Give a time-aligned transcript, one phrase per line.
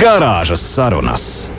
[0.00, 1.50] Garāžas sarunas.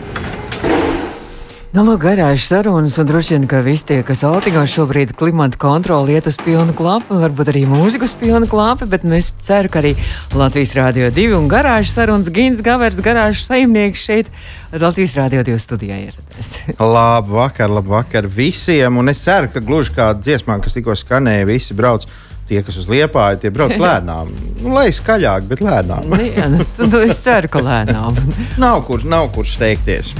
[1.74, 6.16] Nu, lūk, garāžas sarunas, un droši vien, ka visi tie, kas Altingos šobrīd klimata kontroli
[6.16, 9.84] iet uz pilnu klapu, varbūt arī mūziku uz pilnu klapu, bet nu, es ceru, ka
[9.84, 9.94] arī
[10.34, 14.34] Latvijas Rādio 2 un garāžas sarunas Gins Gavers, garāžas saimnieks šeit
[14.74, 16.56] Latvijas Rādio 2 studijā ieradies.
[16.96, 21.46] Labu vakar, labu vakar visiem, un es ceru, ka gluži kā dziesmā, kas tikko skanēja,
[21.54, 22.10] visi brauc
[22.50, 24.32] tie, kas uz liepāja, tie brauc lēnām.
[24.62, 26.08] Nu, lai skaļāk, bet lēnām.
[26.12, 28.20] nu, jā, nu, es ceru, ka lēnām.
[28.64, 30.14] nav, kur, nav kur steigties.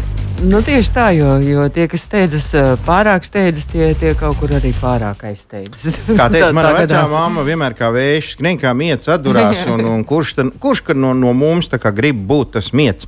[0.44, 2.50] Nu, tieši tā, jo, jo tie, kas steidzas
[2.84, 6.02] pārāk steidzas, tie, tie kaut kur arī pārāk aizsteidzas.
[6.10, 10.36] Kā teica mana vecā mamma, vienmēr kā vējš skrien, kā mietis atdurās, un, un kurš,
[10.40, 13.08] tad, kurš ka no, no mums grib būt tas mietis.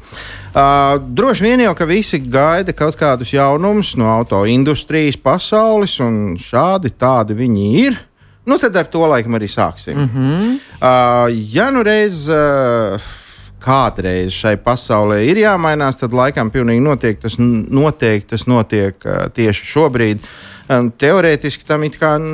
[0.55, 6.37] Uh, droši vien jau, ka visi gaida kaut kādus jaunumus no auto industrijas pasaules, un
[6.39, 7.99] šādi tādi viņi ir.
[8.45, 9.97] Nu, tad ar to laikam arī sāksim.
[9.97, 10.57] Mm -hmm.
[10.81, 13.01] uh, ja nu reiz uh,
[13.59, 19.65] kādreiz šai pasaulē ir jāmainās, tad laikam pilnīgi noteikti tas, noteikti tas notiek uh, tieši
[19.65, 20.17] šobrīd.
[20.17, 21.83] Um, Teorētiski tam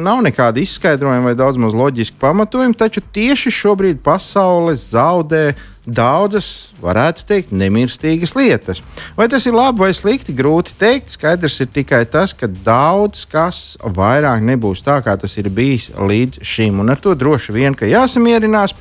[0.03, 5.51] nav nekāda izskaidrojuma vai daudz maz loģiska pamatojuma, taču tieši šobrīd pasaule zaudē
[5.85, 8.79] daudzas, varētu teikt, nemirstīgas lietas.
[9.17, 11.11] Vai tas ir labi vai slikti, grūti pateikt.
[11.11, 16.45] Skaidrs ir tikai tas, ka daudz kas vairāk nebūs tā, kā tas ir bijis līdz
[16.45, 16.79] šim.
[16.79, 18.77] Un ar to droši vien ka jāsamierinās.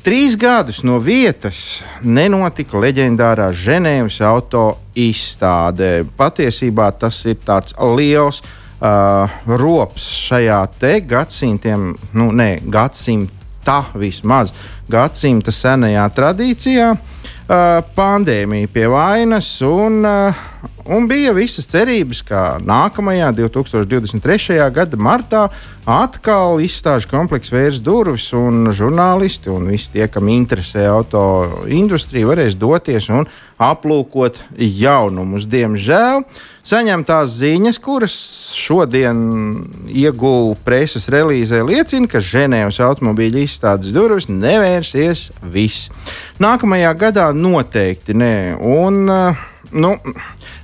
[0.00, 6.06] Trīs gadus no vietas nenotika leģendārā Ženēvas auto izstāde.
[6.16, 8.40] Patiesībā tas ir tāds liels
[8.80, 14.54] uh, rops šajā te gadsimtiem, nu, ne gadsimta vismaz,
[14.90, 16.92] gadsimta senajā tradīcijā.
[17.50, 20.42] Uh, pandēmija pie vainas, un, uh,
[20.94, 24.60] un bija visas cerības, ka nākamajā 2023.
[24.70, 25.48] gada martā
[25.90, 31.22] atkal izstāžu komplekss vērs durvis, un žurnālisti un visi tie, kam interesē auto
[31.66, 33.26] industrija, varēs doties un
[33.60, 35.48] aplūkot jaunumus.
[35.50, 36.22] Diemžēl
[36.70, 38.16] saņemtās ziņas, kuras
[38.56, 39.20] šodien
[39.90, 45.90] ieguvu preses relīzē, liecina, ka Ženēvas automobīļa izstādes durvis nevērsies viss.
[46.40, 48.34] Nākamajā gadā noteikti nē.
[48.60, 49.94] Un, uh, Nu,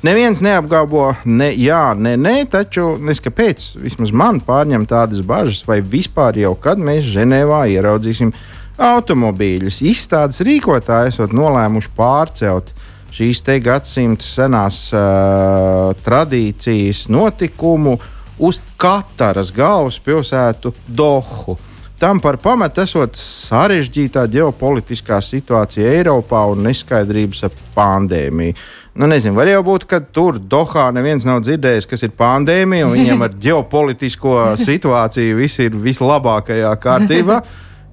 [0.02, 6.36] neviens neapgalvo, ne jā, ne nē, taču neskapēc vismaz man pārņem tādas bažas, vai vispār
[6.36, 8.32] jau kad mēs Ženēvā ieraudzīsim
[8.76, 9.82] automobīļus.
[9.82, 12.72] Izstādes rīkotāji esat nolēmuši pārcelt
[13.16, 17.96] šīs te gadsimta senās uh, tradīcijas notikumu
[18.38, 21.56] uz Kataras galvaspilsētu Dohu.
[21.96, 28.56] Tam par pamatu esot sarežģītā ģeopolitiskā situācija Eiropā un neskaidrības ap pandēmiju.
[28.96, 32.98] Nu, nezinu, var jau būt, ka tur Dohā neviens nav dzirdējis, kas ir pandēmija, un
[32.98, 37.40] viņiem ar ģeopolitisko situāciju viss ir vislabākajā kārtībā.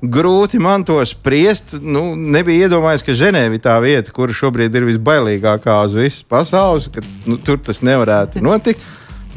[0.04, 1.78] Grūti man to spriest.
[1.80, 6.92] Nu, nebija iedomājies, ka Ženēva ir tā vieta, kur šobrīd ir visbailīgākā uz visas pasaules,
[6.92, 8.84] ka nu, tur tas nevarētu notikt.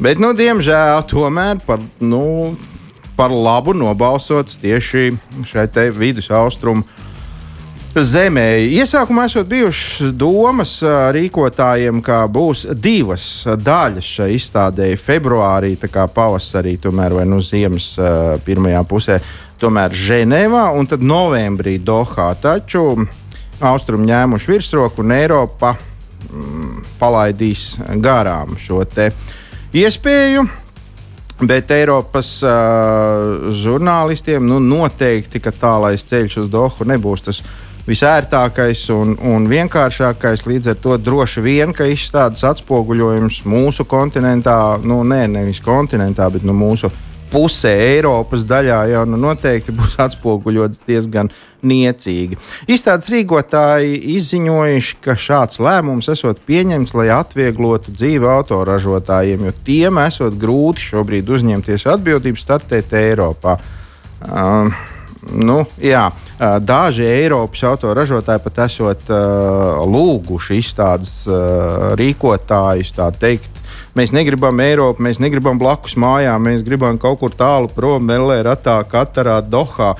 [0.03, 2.25] Bet, nu, diemžēl, tomēr par, nu,
[3.17, 5.11] par labu nobalsots tieši
[5.49, 6.85] šai te vidus austrumu
[7.97, 8.45] zemē.
[8.77, 10.75] Iesākumā esot bijušas domas
[11.15, 14.91] rīkotājiem, ka būs divas daļas šai izstādē.
[15.01, 17.95] Februārī, tā kā pavasarī, tomēr vai nu ziemas
[18.45, 19.17] pirmajā pusē,
[19.57, 22.29] tomēr Ženēvā, un tad novembrī Dohā.
[22.41, 22.91] Taču
[23.65, 27.71] austrumi ņēmuši virsroku un Eiropa mm, palaidīs
[28.03, 28.83] garām šo
[29.73, 30.47] iespēju.
[31.37, 37.41] Bet Eiropas uh, žurnālistiem nu, noteikti, tālais ceļš uz Dohu nebūs tas
[37.87, 40.47] visērtākais un, un vienkāršākais.
[40.49, 46.47] Līdz ar to droši vien, ka izstādes atspoguļojums mūsu kontinentā, nu, nē, nevis kontinentā, bet
[46.47, 46.91] nu, mūsu
[47.31, 51.31] pusē, Eiropas daļā, jau nu, noteikti būs atspoguļots diezgan
[51.67, 52.37] niecīgi.
[52.69, 60.37] Izstādes rīkotāji izziņojuši, ka šāds lēmums esot pieņemts, lai atvieglotu dzīvi autoražotājiem, jo tiem esot
[60.39, 63.57] grūti šobrīd uzņemties atbildību startēt Eiropā.
[64.27, 64.71] Um,
[65.35, 66.05] Nu, jā,
[66.63, 73.56] daži Eiropas autoražotāji pat esot uh, lūguši izstādes uh, rīkotājus, tā teikt,
[73.97, 78.79] mēs negribam Eiropu, mēs negribam blakus mājām, mēs gribam kaut kur tālu prom, Melē, Ratā,
[78.89, 79.95] Katarā, Dohā.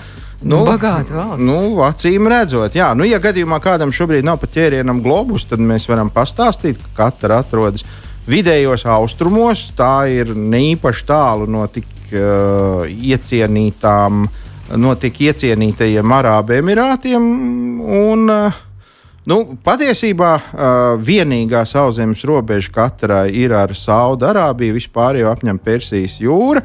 [0.45, 1.45] Nu, Bagāta valsts.
[1.47, 2.91] Nu, acīm redzot, jā.
[2.97, 7.41] Nu, ja gadījumā kādam šobrīd nav pat ķērienam globus, tad mēs varam pastāstīt, ka katra
[7.41, 7.85] atrodas
[8.29, 9.65] vidējos austrumos.
[9.77, 14.27] Tā ir ne īpaši tālu no tik uh, iecienītām,
[14.77, 17.27] no tik iecienītajiem Arābu Emirātiem.
[17.81, 18.63] Un, uh,
[19.27, 26.61] Nu, patiesībā uh, vienīgā sauszemes robeža katrai ir ar Saudārābiju, vispār jau apņem Persijas jūra.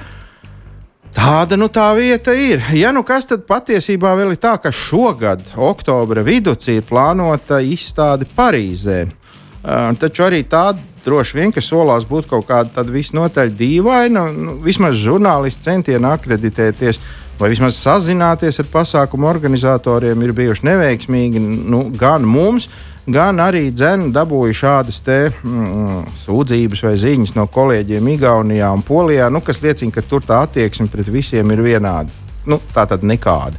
[1.13, 2.63] Tāda nu tā vieta ir.
[2.79, 8.31] Ja nu kas tad patiesībā vēl ir tā, ka šogad, oktobra vidū, ir plānota izstāde
[8.39, 9.01] Parīzē.
[9.11, 10.69] Uh, taču arī tā
[11.03, 17.03] droši vien, ka solās būt kaut kāda visnotaļ dīvaina, nu, vismaz žurnālisti centieni akreditēties
[17.43, 22.69] vai vismaz sazināties ar pasākumu organizatoriem ir bijuši neveiksmīgi nu, gan mums,
[23.11, 29.31] gan arī dzēnu dabūju šādas te, mm, sūdzības vai ziņas no kolēģiem Igaunijā un Polijā,
[29.33, 32.15] nu, kas liecina, ka tur tā attieksme pret visiem ir vienāda.
[32.47, 33.59] Nu, tā tad nekāda.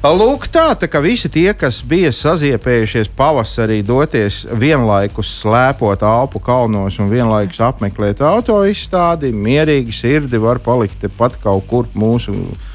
[0.00, 6.96] Lūk, tā, tā kā visi tie, kas bija saziepējušies pavasarī, doties vienlaikus slēpot Alpu kalnos
[7.04, 12.69] un vienlaikus apmeklēt autoizstādi, mierīgi sirdi var palikt pat kaut kur mūsu mūsu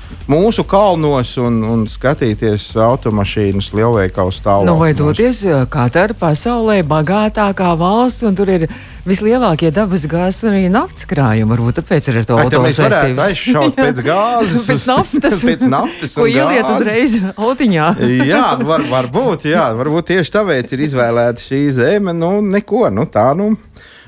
[0.65, 4.65] kalnos un, un skatīties automašīnas lielveikalu stāvokli.
[4.65, 8.67] Nu, vai doties katra pasaulē bagātākā valsts, un tur ir
[9.05, 11.49] vislielākie dabas gāzes un arī naftas krājumi.
[11.51, 13.23] Varbūt tāpēc ir ar to auto saistības.
[13.29, 15.39] aizšaut pēc gāzes, pēc naftas.
[15.45, 17.89] pēc naftas Ko ieliet uzreiz autiņā.
[18.33, 22.17] jā, var, varbūt, jā, varbūt tieši tāpēc ir izvēlēta šī zeme.
[22.17, 23.53] Nu, neko, nu tā, nu.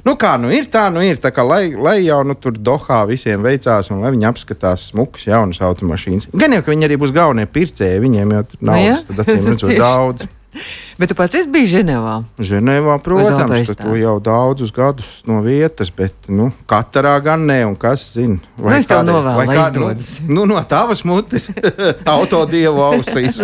[0.08, 1.18] Nu, kā nu ir, tā nu ir.
[1.20, 5.26] Tā kā, lai, lai jau nu, tur Dohā visiem veicās, un lai viņi apskatās smukas,
[5.28, 6.30] jaunas automašīnas.
[6.32, 9.48] Gan jau, ka viņi arī būs galvenie pircēji, viņiem jau tur nav naudas, tad acīm
[9.52, 10.28] redzot daudz.
[10.98, 12.16] Bet tu pats esi bijis Ženēvā?
[12.40, 18.08] Ženēvā, protams, tu jau daudzus gadus no vietas, bet nu, katrā gan ne, un kas
[18.16, 18.40] zina.
[18.56, 19.92] Vai nu, tev novēlu, vai kā, nu,
[20.32, 21.52] nu, no tavas mutes,
[22.16, 23.44] autodievu ausīs.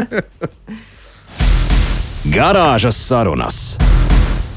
[2.33, 3.65] Garāžas sarunas.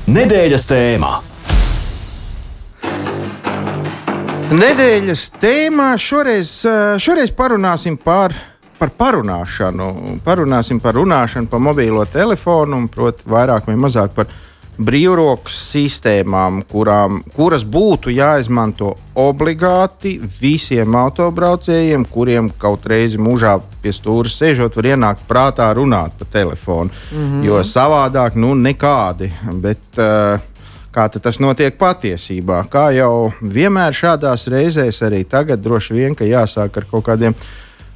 [0.06, 1.16] Nedēļas tēmā.
[4.46, 6.50] Nedēļas tēmā šoreiz,
[7.02, 8.30] šoreiz parunāsim par,
[8.78, 9.88] par parunāšanu.
[10.22, 14.30] Parunāsim par runāšanu pa mobilo telefonu, proti, vairāk vai mazāk par
[14.78, 24.30] brīvrokas sistēmām, kurām, kuras būtu jāizmanto obligāti visiem autobraucējiem, kuriem kaut reizi mūžā pie stūra
[24.30, 26.90] sēžot, var ienākt prātā runāt pa telefonu.
[27.10, 27.44] Mm -hmm.
[27.50, 29.32] Jo savādāk, nu, nekādi.
[29.52, 30.38] Bet, uh,
[30.96, 32.62] kā tas notiek patiesībā.
[32.72, 37.36] Kā jau vienmēr šādās reizēs, arī tagad droši vien jāsāk ar kaut kādiem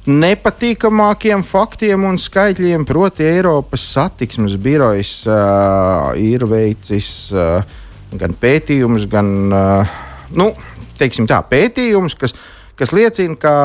[0.05, 2.85] nepatīkamākiem faktiem un skaitļiem.
[2.89, 7.61] Proti, Eiropas satiksmes birojas uh, ir veicis uh,
[8.17, 9.97] gan pētījumus, gan uh,
[10.37, 10.51] nu,
[11.29, 12.37] tā, pētījumus, kas,
[12.77, 13.55] kas liecina, ka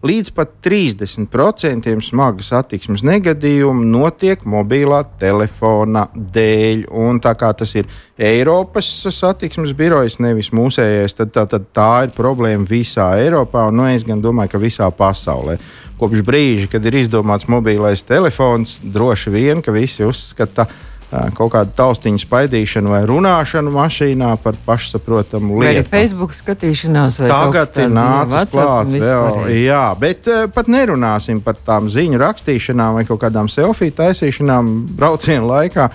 [0.00, 6.86] Līdz pat 30% smagas satiksmes negadījumu notiek mobilā telefona dēļ.
[6.88, 12.14] Un tā kā tas ir Eiropas satiksmes birojas, nevis mūsējais, tad tā, tad tā ir
[12.16, 15.58] problēma visā Eiropā, un nu, es gan domāju, ka visā pasaulē.
[16.00, 21.74] Kopš brīža, kad ir izdomāts mobilais telefons, droši vien, ka visi uzskata, ka kaut kādu
[21.74, 25.64] taustiņu spaidīšanu vai runāšanu mašīnā par pašsaprotamu lietu.
[25.64, 29.50] Vai arī Facebook skatīšanās, vai tagad ir nācis klāt vēl.
[29.58, 35.90] Jā, bet pat nerunāsim par tām ziņu rakstīšanām vai kaut kādām selfiju taisīšanām braucienu laikā.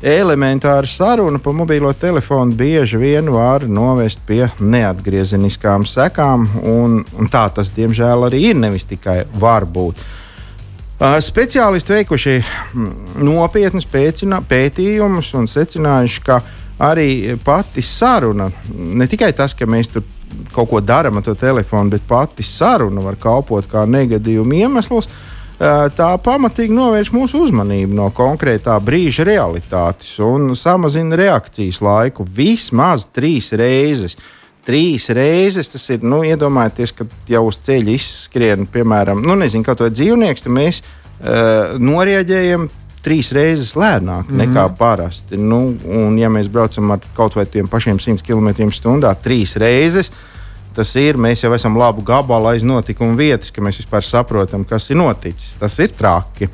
[0.00, 7.42] Elementāra saruna pa mobilo telefonu bieži vien var novest pie neatgriezeniskām sekām, un, un tā
[7.52, 8.56] tas diemžēl arī ir.
[8.60, 10.00] Nevis tikai var būt.
[11.00, 12.32] Uh, Speciālisti veikuši
[12.76, 12.88] mm,
[13.24, 16.42] nopietnus pētījumus un secinājuši, ka
[16.84, 20.04] arī pati saruna, ne tikai tas, ka mēs tur
[20.52, 25.08] kaut ko darām ar to telefonu, bet pati saruna var kalpot kā negadījuma iemesls.
[25.96, 33.54] Tā pamatīgi novērš mūsu uzmanību no konkrētā brīža realitātes un samazina reakcijas laiku vismaz trīs
[33.56, 34.18] reizes.
[34.66, 39.80] Trīs reizes tas ir, nu, iedomājieties, ka jau uz ceļa izskrien, piemēram, nu, nezinu, kaut
[39.80, 42.68] kāda dzīvnieks, tad mēs uh, norēģējam
[43.04, 44.42] trīs reizes lēnāk mm -hmm.
[44.42, 45.38] nekā parasti.
[45.40, 50.12] Nu, un, ja mēs braucam ar kaut vai tiem pašiem 100 km/h, trīs reizes,
[50.74, 54.90] tas ir, mēs jau esam labu gabalu aiz notikuma vietas, ka mēs vispār saprotam, kas
[54.90, 55.56] ir noticis.
[55.58, 56.50] Tas ir traki.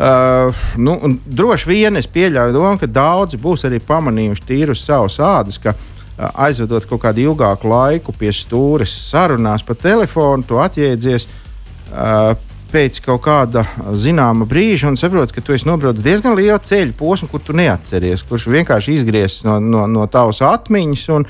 [0.00, 5.18] Uh, nu, droši vien es pieļauju domu, ka daudzi būs arī pamanījuši tīru uz savas
[5.20, 5.74] ādas, ka
[6.34, 11.28] aizvedot kaut kādu ilgāku laiku pie stūres sarunās pa telefonu, tu atjēdzies.
[11.90, 12.36] Uh,
[12.70, 13.64] pēc kaut kāda
[13.98, 18.22] zināma brīža un saproti, ka tu esi nobraucis diezgan lielu ceļu posmu, kur tu neatceries,
[18.28, 21.06] kurš vienkārši izgriezts no, no, no tavas atmiņas.
[21.16, 21.26] Un,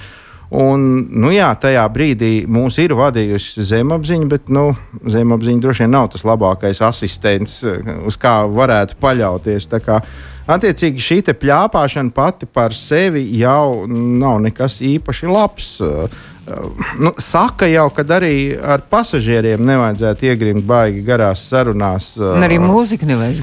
[0.50, 4.70] un, nu jā, tajā brīdī mūs ir vadījusi zemapziņa, bet nu,
[5.06, 7.60] zemapziņa droši vien nav tas labākais asistents,
[8.06, 9.70] uz kā varētu paļauties.
[10.50, 15.76] Attiecīgi, šī plāpāšana pati par sevi jau nav nekas īpaši labs.
[17.00, 22.12] Nu, saka jau, ka arī ar pasažieriem nevajadzētu iegrimt baigi garās sarunās.
[22.18, 23.38] Un arī mūzika nevajag,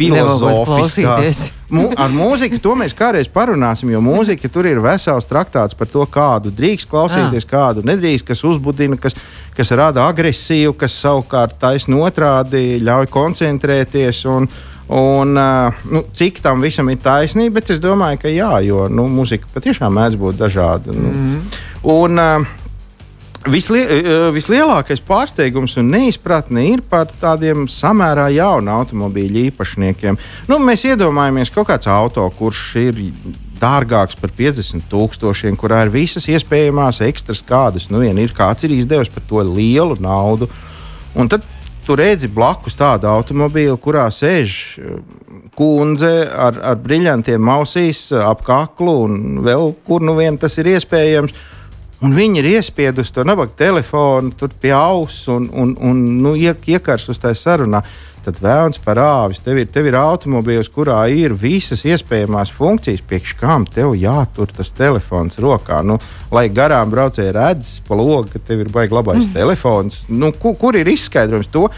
[0.67, 1.41] klausīties.
[1.73, 6.05] Mu, ar mūziku to mēs kādreiz parunāsim, jo mūzika tur ir vesels traktāts par to,
[6.07, 7.51] kādu drīkst klausīties, ah.
[7.51, 9.17] kādu nedrīkst, kas uzbudina, kas,
[9.57, 14.25] kas rada agresiju, kas savukārt taisn otrādi ļauj koncentrēties.
[14.31, 14.49] Un,
[14.87, 15.35] Un,
[15.91, 19.91] nu, cik tam visam ir taisnība, bet es domāju, ka jā, jo nu, mūzika patiešām
[19.91, 20.95] mēdz būt dažāda.
[20.95, 21.11] Nu.
[21.11, 21.41] Mm.
[21.91, 22.21] Un,
[23.47, 23.83] Vislie,
[24.35, 30.17] vislielākais pārsteigums un neizpratne ir par tādiem samērā jaunu automobīļu īpašniekiem.
[30.51, 32.99] Nu, mēs iedomājamies kaut kāds auto, kurš ir
[33.61, 38.35] dārgāks par 50 tūkstošiem, kurā ir visas iespējamās ekstras, kādas nu vien ir.
[38.35, 40.49] Kāds ir izdevis par to lielu naudu.
[41.17, 41.45] Un tad
[41.87, 44.57] tu redzi blakus tādu automobīlu, kurā sēž
[45.57, 51.33] kundze ar, ar brillantiem ausīs ap kaklu un vēl kur nu vien tas ir iespējams.
[52.05, 57.17] Un viņi ir iespiedusi to nabaga telefonu pie auss un, un, un nu, iekars uz
[57.21, 57.81] tā sarunā.
[58.27, 59.39] Tad vēlams par āvis.
[59.39, 64.73] Tev ir, tev ir automobīls, kurā ir visas iespējamās funkcijas, priekš kām tev jātur tas
[64.75, 65.79] telefons rokā.
[65.87, 65.95] Nu,
[66.35, 69.31] lai garām braucēji redz pa logu, ka tev ir baigi labais mm.
[69.37, 70.01] telefons.
[70.11, 71.49] Nu, kur, kur ir izskaidrojums?
[71.55, 71.69] To,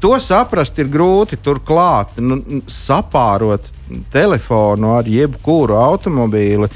[0.00, 1.38] to saprast ir grūti.
[1.44, 3.68] Turklāt nu, sapārot
[4.10, 6.72] telefonu ar jebkuru automobīli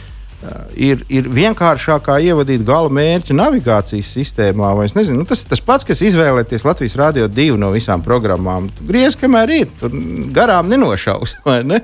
[0.74, 4.72] ir, ir vienkāršākā ievadīt gala mērķa navigācijas sistēmā.
[4.96, 8.70] Nezinu, nu, tas ir tas pats, kas izvēlēties Latvijas Rādio 2 no visām programmām.
[8.88, 9.94] Griez, kamēr ir, tur
[10.34, 11.38] garām nenošaus.
[11.72, 11.78] Ne?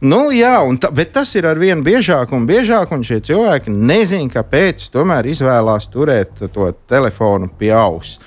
[0.00, 4.30] Nu, jā, ta, bet tas ir ar vien biežāk un biežāk, un šie cilvēki nezina,
[4.30, 8.18] kāpēc tomēr izvēlās turēt to telefonu pie auss.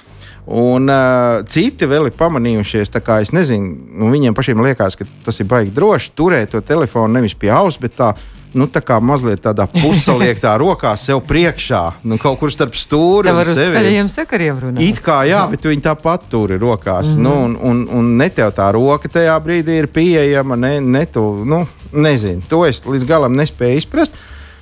[0.45, 5.38] Un uh, citi vēl ir pamanījušies, kā es nezinu, nu, viņiem pašiem liekas, ka tas
[5.39, 8.15] ir baigi droši turēt to telefonu nevis pie auss, bet tā
[8.57, 13.29] nu, tā kā mazliet tādā puseliektā rokā sev priekšā, nu, kaut kur starp stūri.
[13.29, 14.83] Tā var uz skaļiem sakariem runāt.
[14.83, 17.13] It kā jā, bet viņi tāpat tur ir rokās.
[17.13, 17.24] Mm -hmm.
[17.24, 21.45] nu, un, un, un ne tev tā roka tajā brīdī ir pieejama, ne, ne tu,
[21.45, 24.17] nu, nezinu, to es līdz galam nespēju izprast.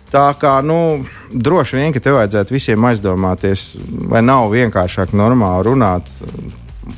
[0.10, 3.76] Tā kā nu, droši vien, ka tev vajadzētu visiem aizdomāties,
[4.10, 6.10] vai nav vienkāršāk normāli runāt,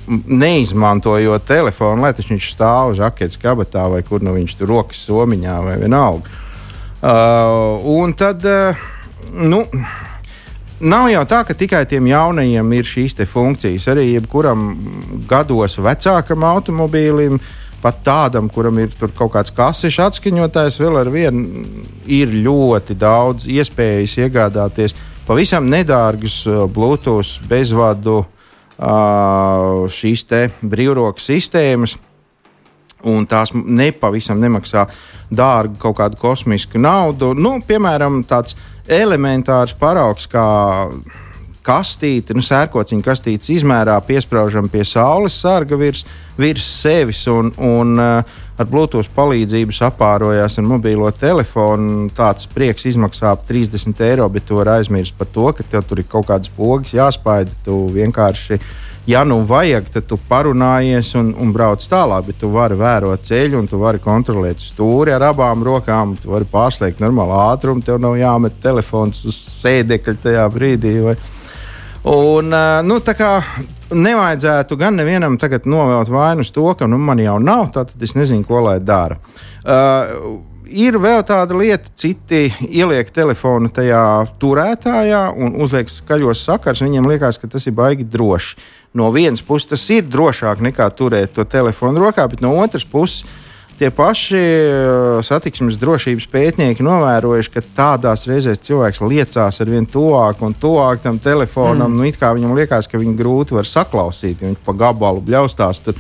[0.08, 5.58] neizmantojot telefonu, lai viņš stāv uz žaketes kabatā vai kur nu viņš tur rokas somiņā
[5.66, 6.40] vai vienalga.
[7.02, 8.78] Uh, un tad, uh,
[9.34, 9.64] nu,
[10.80, 13.88] nav jau tā, ka tikai tiem jaunajiem ir šīs funkcijas.
[13.92, 14.70] Arī jebkuram
[15.30, 17.42] gados vecākam automobīlim,
[17.82, 21.66] pat tādam, kuram ir kaut kāds kasišu atskaņotājs, vēl ar vienu
[22.06, 24.96] ir ļoti daudz iespējas iegādāties
[25.28, 30.26] pavisam nedārgus uh, Bluetooth bezvadu uh, šīs
[30.62, 31.98] brīvrokas sistēmas
[33.08, 34.86] un tās nepavisam nemaksā
[35.32, 37.34] dārgu kaut kādu kosmisku naudu.
[37.34, 38.56] Nu, piemēram, tāds
[38.88, 40.46] elementārs paraugs kā
[41.66, 46.06] kastīte, nu, sērkociņa kastītes izmērā piesprāžam pie saules sarga virs,
[46.40, 52.10] virs sevis un, un uh, ar Bluetooth palīdzību sapārojās ar mobilo telefonu.
[52.18, 56.02] Tāds prieks izmaksā ap 30 eiro, bet tu vari aizmirst par to, ka tev tur
[56.02, 57.54] ir kaut kādas pogas jāspaida.
[57.66, 58.60] Tu vienkārši
[59.10, 63.60] ja nu vajag, tad tu parunājies un, un brauc tālāk, bet tu vari vērot ceļu
[63.60, 66.16] un tu vari kontrolēt stūri ar abām rokām.
[66.22, 70.98] Tu vari pārslēgt normālu ātrumu, tev nav jāmet telefons uz sēdekļa tajā brīdī.
[71.06, 71.18] Vai.
[72.10, 72.54] Un,
[72.88, 73.34] nu, tā kā
[73.94, 78.16] nevajadzētu gan nevienam tagad novelt vainu uz to, ka nu, man jau nav, tad es
[78.18, 79.20] nezinu, ko lai dara.
[79.62, 84.04] Uh, ir vēl tāda lieta, citi ieliek telefonu tajā
[84.42, 86.82] turētājā un uzliek skaļos sakars.
[86.82, 88.58] Viņiem liekas, ka tas ir baigi droši
[88.94, 93.24] no vienas puses tas ir drošāk nekā turēt to telefonu rokā, bet no otras puses
[93.82, 100.44] tie paši uh, satiksmes drošības pētnieki novērojuši, ka tādās reizēs cilvēks liecās ar vien tuvāk
[100.46, 101.90] un tuvāk tam telefonam.
[101.90, 102.12] Mm.
[102.12, 105.82] Nu, viņam liekas, ka viņu grūti var saklausīt, viņš pa gabalu bļaustās.
[105.86, 105.98] Tur.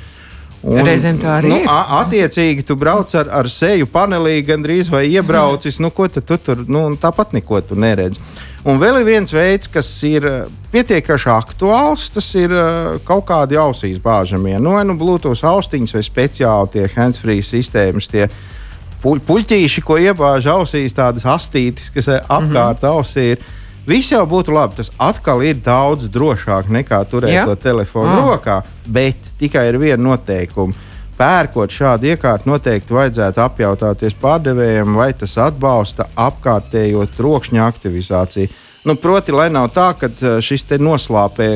[0.61, 1.71] Un, Reizēm tā arī nu, ir.
[1.97, 5.81] Attiecīgi, tu brauc ar, ar seju panelī, gandrīz vai iebraucis.
[5.81, 6.61] Nu, ko tu tur?
[6.69, 8.21] Nu, tāpat neko tu neredzi.
[8.61, 10.41] Un vēl ir viens veids, kas ir eh,
[10.73, 12.11] pietiekami aktuāls.
[12.13, 14.59] Tas ir uh, kaut kādi ausīs bāžamie.
[14.61, 18.09] Nu, vai nu Bluetooth austiņas vai speciāli tie handsfree sistēmas.
[18.11, 18.27] Tie,
[19.01, 22.99] Puļ, puļķīši, ko iebāž ausīs, tādas astītes, kas eh, apkārt mm -hmm.
[22.99, 23.39] ausī ir.
[23.87, 24.77] Viss jau būtu labi.
[24.77, 27.45] Tas atkal ir daudz drošāk nekā turēt Jā.
[27.49, 28.29] to telefonu oh.
[28.29, 30.90] rokā, bet tikai ir viena noteikuma
[31.21, 38.49] pērkot šādu iekārtu, noteikti vajadzētu apjautāties pārdevējiem, vai tas atbalsta apkārtējo trokšņa aktivizāciju.
[38.89, 41.49] Nu, proti, lai nav tā, ka eh, šis te noslāpē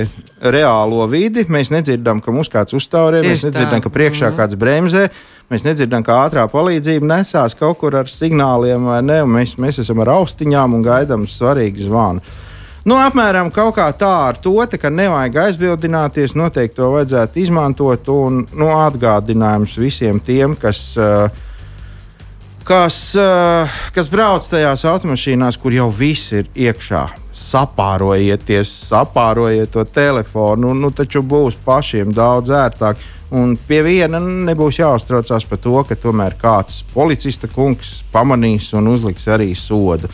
[0.53, 4.37] reālo vidi, mēs nedzirdam, ka mums kāds uzstāvē, mēs nedzirdam, ka priekšā mm.
[4.37, 5.07] kāds bremzē,
[5.49, 10.05] mēs nedzirdam, ka ātrā palīdzība nesās kaut kur ar signāliem, vai ne, mēs, mēs esam
[10.05, 12.21] ar austiņām un gaidām svarīgu zvanu.
[12.85, 18.11] Nu, apmēram kaut kā tā ar to, te, ka nevajag aizbildināties, noteikti to vajadzētu izmantot
[18.13, 20.91] un nu, atgādinājums visiem tiem, kas.
[20.93, 21.43] Uh,
[22.65, 27.07] kas, uh, kas brauc tajās automašīnās, kur jau viss ir iekšā.
[27.45, 33.01] Sapārojieties, sapārojiet to telefonu, nu, taču būs pašiem daudz ērtāk.
[33.35, 39.25] Un pie viena nebūs jāuztraucās par to, ka tomēr kāds policista kungs pamanīs un uzliks
[39.25, 40.09] arī sodu.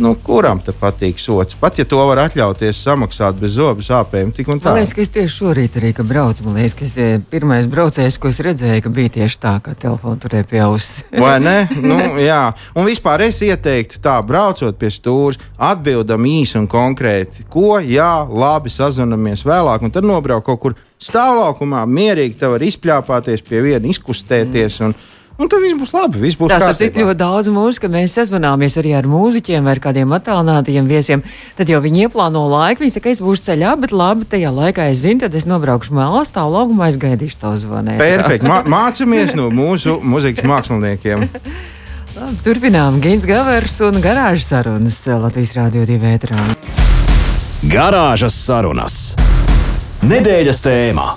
[0.00, 1.56] Nu, kuram te patīk sots?
[1.60, 4.70] Pat ja to var atļauties samaksāt bez zobu sāpēm, tik un tā.
[4.70, 6.46] Man liekas, ka es tieši šorīt arī braucu.
[6.46, 9.76] Man liekas, ka es, eh, pirmais braucējs, ko es redzēju, ka bija tieši tā, kā
[9.76, 11.04] telefonu turēja pie auss.
[11.24, 11.68] Vai ne?
[11.76, 12.40] Nu, jā,
[12.72, 15.36] un vispār es ieteiktu tā, braucot pie stūra,
[15.70, 21.84] atbildam īsi un konkrēti, ko, jā, labi, sazvanāmies vēlāk, un tad nobraukt kaut kur stāvlaukumā,
[21.84, 24.80] mierīgi te var izpļāpāties pie viena, izkustēties.
[24.80, 24.94] Mm.
[24.94, 26.20] Un, Un tad viss būs labi.
[26.20, 29.80] Viss būs Tas ir ļoti daudz mūziku, ka mēs sazvanāmies arī ar mūziķiem vai ar
[29.80, 31.22] kādiem attālinātiem viesiem.
[31.56, 32.84] Tad jau viņi ieplāno laiku.
[32.84, 36.26] Viņi saka, es būšu ceļā, bet labi, tajā laikā es zinu, tad es nobraukšu malā,
[36.28, 37.96] stāvu laukumā, es gaidīšu tavu zvanu.
[38.02, 38.50] Perfekti.
[38.50, 41.24] Mā, mācāmies no mūsu mūzikas māksliniekiem.
[42.18, 46.44] Labi, turpinām Gins Gavers un garāžas sarunas Latvijas Rādio 2 vētrā.
[47.70, 49.00] Garāžas sarunas.
[50.04, 51.08] Nedēļas tēmā.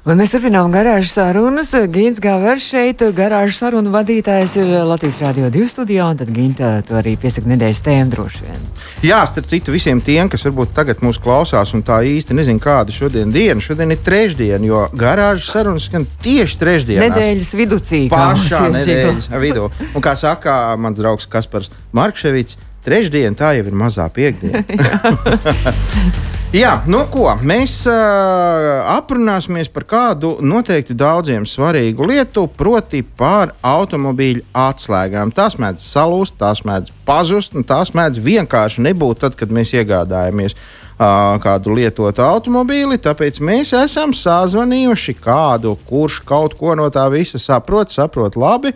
[0.00, 1.74] Un mēs turpinām garāžas sarunas.
[1.92, 6.96] Gins Gavers šeit, garāžas sarunu vadītājs ir Latvijas Rādio 2 studijā, un tad Ginta to
[6.96, 8.62] arī piesaka nedēļas tēmu droši vien.
[9.04, 12.96] Jā, starp citu visiem tiem, kas varbūt tagad mūs klausās un tā īsti nezin, kāda
[12.96, 13.60] šodien diena.
[13.60, 17.10] Šodien ir trešdiena, jo garāžas sarunas skan tieši trešdienā.
[17.10, 18.02] Nedēļas viducī.
[18.08, 19.68] Pašā nedēļas vidū.
[19.92, 24.64] Un kā saka mans draugs Kaspars Markševits, trešdiena tā jau ir mazā piekdiena.
[26.50, 34.42] Jā, nu ko, mēs uh, aprunāsimies par kādu noteikti daudziem svarīgu lietu, proti par automobīļu
[34.58, 35.30] atslēgām.
[35.30, 40.58] Tās mēdz salūst, tās mēdz pazust, un tās mēdz vienkārši nebūt tad, kad mēs iegādājamies
[40.58, 42.98] uh, kādu lietotu automobīli.
[42.98, 48.74] Tāpēc mēs esam sazvanījuši kādu, kurš kaut ko no tā visa saprot, saprot labi.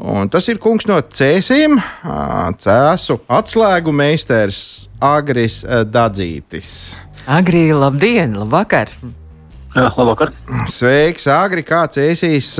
[0.00, 1.76] Un tas ir kungs no cēsīm,
[2.64, 5.60] cēsu atslēgu meistars Agris
[5.92, 6.70] Dadzītis.
[7.28, 8.88] Agri, labdien, labvakar!
[9.76, 10.32] Jā, labvakar!
[10.72, 12.54] Sveiks, Agri, kāds ēsīs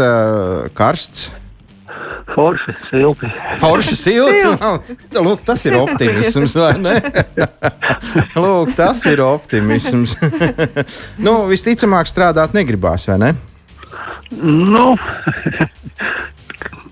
[0.76, 1.30] karsts?
[2.30, 3.28] Forši, silti.
[3.58, 4.42] Forši, silti.
[5.16, 6.96] Lūk, tas ir optimisms, vai ne?
[8.44, 10.14] Lūk, tas ir optimisms.
[11.26, 13.32] nu, visticamāk, strādāt negribās, vai ne?
[14.44, 14.92] Nu,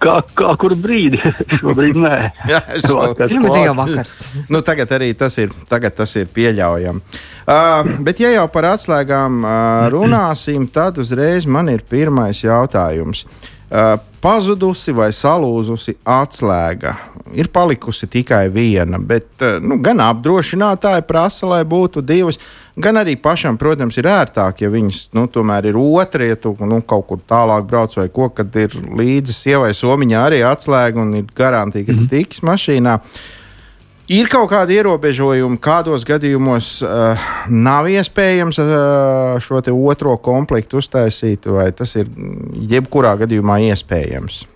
[0.02, 1.20] kā, kā kur brīdi.
[1.58, 2.14] Šobrīd nē,
[2.50, 4.16] Jā, šobrīd nu, jau vakars.
[4.48, 7.04] nu, tagad arī tas ir, tas ir pieļaujami.
[7.48, 13.24] Uh, bet, ja jau par atslēgām uh, runāsim, tad uzreiz man ir pirmais jautājums.
[13.68, 16.94] Uh, pazudusi vai salūzusi atslēga.
[17.36, 22.40] Ir palikusi tikai viena, bet uh, nu, gan apdrošinātāji prasa, lai būtu divas.
[22.78, 26.78] Gan arī pašam, protams, ir ērtāk, ja viņas nu, tomēr ir otrā, ja tu nu,
[26.86, 31.26] kaut kur tālāk brauc vai ko, kad ir līdzi sievai somiņā arī atslēga un ir
[31.34, 32.12] garantīva, ka mm -hmm.
[32.12, 32.94] tiks mašīnā.
[34.08, 39.60] Ir kaut kādi ierobežojumi, kādos gadījumos uh, nav iespējams uh, šo
[39.90, 42.06] otro komplektu uztaisīt, vai tas ir
[42.70, 44.46] jebkurā gadījumā iespējams?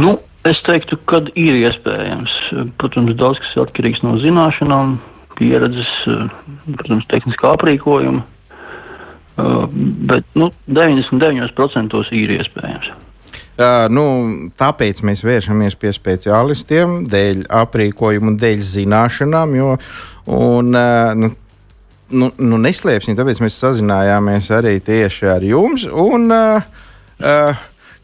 [0.00, 2.30] Nu, es teiktu, ka ir iespējams.
[2.78, 4.96] Protams, daudz kas ir atkarīgs no zināšanām,
[5.40, 6.26] pieredzes, eh,
[6.76, 9.78] protams, tehniskā aprīkojuma, eh,
[10.12, 12.92] bet nu, 99% ir iespējams.
[13.60, 14.04] Uh, nu,
[14.56, 19.52] tāpēc mēs vēršamies pie speciālistiem, dēļ aprīkojuma, dēļ zināšanām.
[19.58, 19.74] Jo,
[20.32, 21.28] un, uh, nu,
[22.08, 25.84] nu, nu, neslēpsim, tāpēc mēs sazinājāmies arī tieši ar jums.
[25.92, 26.64] Un, uh,
[27.20, 27.60] uh,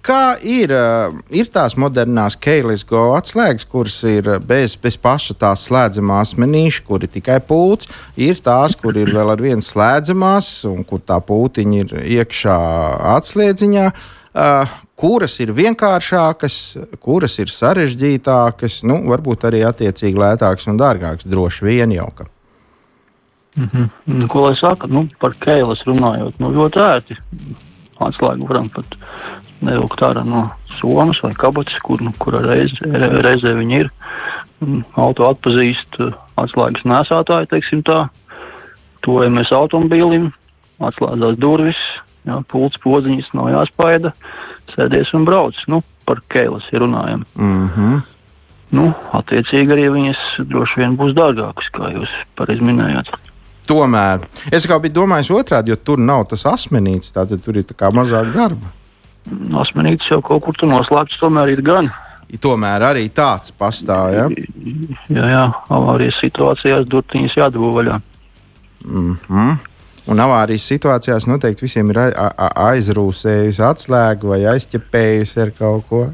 [0.06, 5.66] Kā ir, eh, ir tās modernās Keilis Go atslēgas, kuras ir bez, bez paša tās
[5.66, 10.84] slēdzamās menīša, kur ir tikai pūts, ir tās, kur ir vēl ar vienu slēdzamās, un
[10.86, 12.58] kur tā pūtiņa ir iekšā
[13.16, 13.90] atslēdziņā.
[14.36, 14.68] Uh,
[15.00, 16.56] kuras ir vienkāršākas,
[17.00, 22.10] kuras ir sarežģītākas, nu, varbūt arī attiecīgi lētākas un dārgākas, droši vien jau.
[22.14, 22.26] Ka.
[23.56, 24.28] Mm -hmm.
[24.28, 27.16] Ko lai saka, nu, par kēlas runājot, nu, ļoti ērti
[28.04, 28.96] atslēgu varam pat
[29.64, 33.92] nevilkt ārā no somas vai kabatas, kur, nu, kura reiz, reizē viņi ir.
[34.96, 36.00] Auto atpazīst
[36.40, 38.06] atslēgas nesātāji, teiksim tā.
[39.06, 40.30] Tojamies automobīlim,
[40.82, 41.78] atslēdzās durvis,
[42.26, 44.12] jā, pults podziņas nav jāspaida,
[44.74, 45.60] sēdies un brauc.
[45.70, 47.24] Nu, par kēlas ir runājam.
[47.38, 48.02] Mm -hmm.
[48.74, 53.12] Nu, attiecīgi arī viņas droši vien būs dārgākas, kā jūs pareizi minējāt.
[53.66, 58.32] Tomēr es kā biju domājis otrādi, jo tur nav tas asmenīts, tātad tur ir mazāk
[58.34, 58.72] darba.
[59.62, 61.90] Asmenītis jau kaut kur tur noslēgts, tomēr ir gan.
[62.42, 64.12] tomēr arī tāds pastāv.
[64.14, 64.26] Ja?
[65.10, 68.00] Jā, jā, avārijas situācijās durtiņas jādabū vaļā.
[68.86, 69.56] Mm -hmm.
[70.06, 76.06] Un avārijas situācijās noteikti visiem ir aizrūsējusi atslēga vai aizķepējusi ar kaut ko.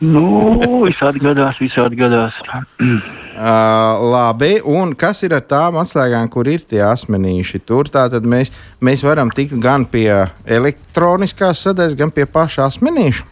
[0.00, 2.32] nu, visādi gadās, visādi gadās.
[3.38, 7.60] Uh, labi, un kas ir ar tām atslēgām, kur ir tie asmenīši?
[7.68, 8.50] Tur tātad mēs,
[8.82, 10.10] mēs varam tikt gan pie
[10.42, 13.26] elektroniskās sadaļas, gan pie paša asmenīša.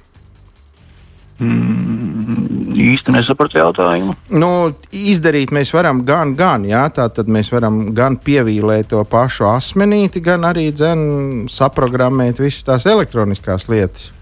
[1.42, 4.14] Mm, īsti nesapratu jautājumu.
[4.30, 4.52] Nu,
[4.94, 10.22] izdarīt mēs varam gan, gan, jā, tā tad mēs varam gan pievīlēt to pašu asmenīti,
[10.22, 11.02] gan arī dzen,
[11.50, 14.12] saprogrammēt visas tās elektroniskās lietas.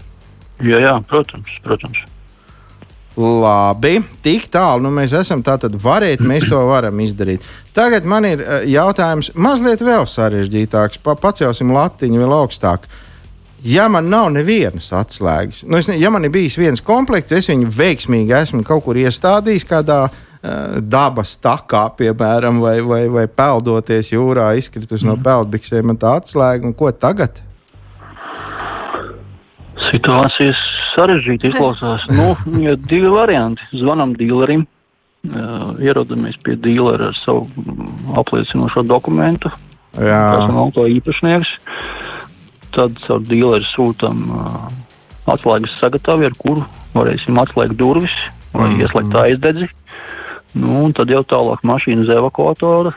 [0.65, 2.01] Jā, jā, protams, protams.
[3.15, 5.39] Labi, tik tālu nu mēs esam.
[5.45, 7.45] Tātad, varēt, mēs to varam izdarīt.
[7.75, 10.99] Tagad man ir uh, jautājums mazliet vēl sarežģītāks.
[11.03, 12.89] Pa, pacelsim latiņu vēl augstāk.
[13.65, 17.47] Ja man nav nevienas atslēgas, nu es, ne, ja man ir bijis viens komplekts, es
[17.49, 24.11] viņu veiksmīgi esmu kaut kur iestādījis kādā uh, dabas takā, piemēram, vai, vai, vai peldoties
[24.11, 25.07] jūrā, izkritus mm.
[25.07, 25.25] no mhm.
[25.25, 27.41] peldbiksēm, man tā atslēga, un ko tagad?
[29.87, 30.61] Situācijas
[30.95, 32.07] sarežģīti izklausās.
[32.15, 32.31] nu,
[32.63, 33.65] ir divi varianti.
[33.75, 34.65] Zvanam dīlerim,
[35.81, 37.47] ierodamies pie dīlera ar savu
[38.21, 39.51] apliecinošo dokumentu.
[39.95, 40.23] Jā.
[40.35, 41.53] Tas nav to īpašnieks.
[42.75, 44.65] Tad caur dīleru sūtām uh,
[45.31, 48.15] atslēgas sagatavi, ar kuru varēsim atslēgt durvis
[48.51, 48.83] vai mm.
[48.83, 49.69] ieslēgt aizdedzi.
[50.55, 52.93] Nu, un tad jau tālāk mašīnas evakuatora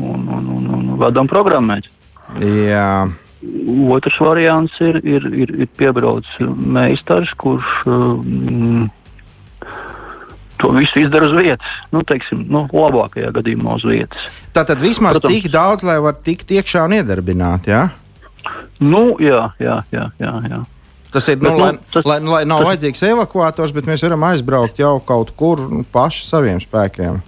[0.00, 1.88] un, un, un, un vedam programmēt.
[2.40, 3.08] Jā.
[3.90, 8.84] Otrs variants ir, ir, ir, ir piebraucis meistars, kurš um,
[10.62, 11.72] to visu izdara uz vietas.
[11.94, 14.28] Nu, teiksim, nu, labākajā gadījumā uz vietas.
[14.54, 17.66] Tātad vismaz Protams, tik daudz, lai var tikt iekšā un iedarbināt?
[17.70, 17.88] Ja?
[18.78, 20.06] Nu, jā, jā, jā.
[20.22, 20.62] jā, jā.
[21.12, 24.06] Tas ir, nu, bet, nu, lai, tas, lai, lai nav tas, vajadzīgs evakuators, bet mēs
[24.06, 27.20] varam aizbraukt jau kaut kur nu, paši saviem spēkiem.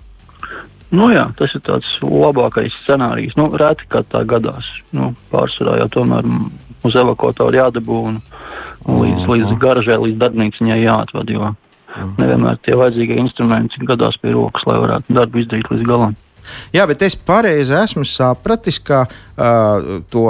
[0.95, 3.35] Nu, jā, tas ir tāds labākais scenārijs.
[3.41, 4.69] Nu, reti kā tā gadās.
[4.95, 6.29] Nu, pārsvarā jau tomēr
[6.85, 8.21] uz evakuatoru jādabū un,
[8.87, 11.35] līdz, līdz garažai, līdz darbnīciņai jāatved.
[11.35, 11.55] Jo
[12.19, 16.17] nevienmēr tie vajadzīgie instrumenti gadās pie rokas, lai varētu darbu izdarīt līdz galam.
[16.75, 20.27] Jā, bet es pareizi esmu sapratis, ka uh, to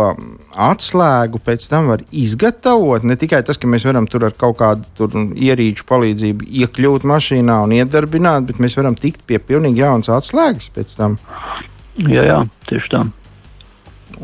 [0.54, 3.06] atslēgu pēc tam var izgatavot.
[3.06, 7.74] Ne tikai tas, ka mēs varam tur ar kaut kādu ierīču palīdzību iekļūt mašīnā un
[7.80, 11.18] iedarbināt, bet mēs varam tikt pie pilnīgi jaunas atslēgas pēc tam.
[11.98, 13.04] Jā, jā tieši tā.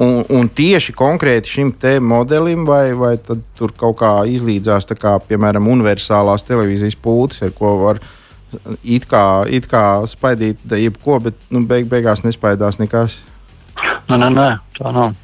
[0.00, 5.66] Un, un tieši konkrēti šim te modelim, vai, vai tur kaut kā izlīdzās, kā, piemēram,
[5.72, 8.12] universālās televīzijas pūles, ar ko var uh,
[8.84, 13.16] it kā, it kā spaidīt jebko, bet nu, beig, beigās nespaidās nekas.
[14.10, 14.46] Nē, nē, nē,
[14.78, 15.14] tā nav.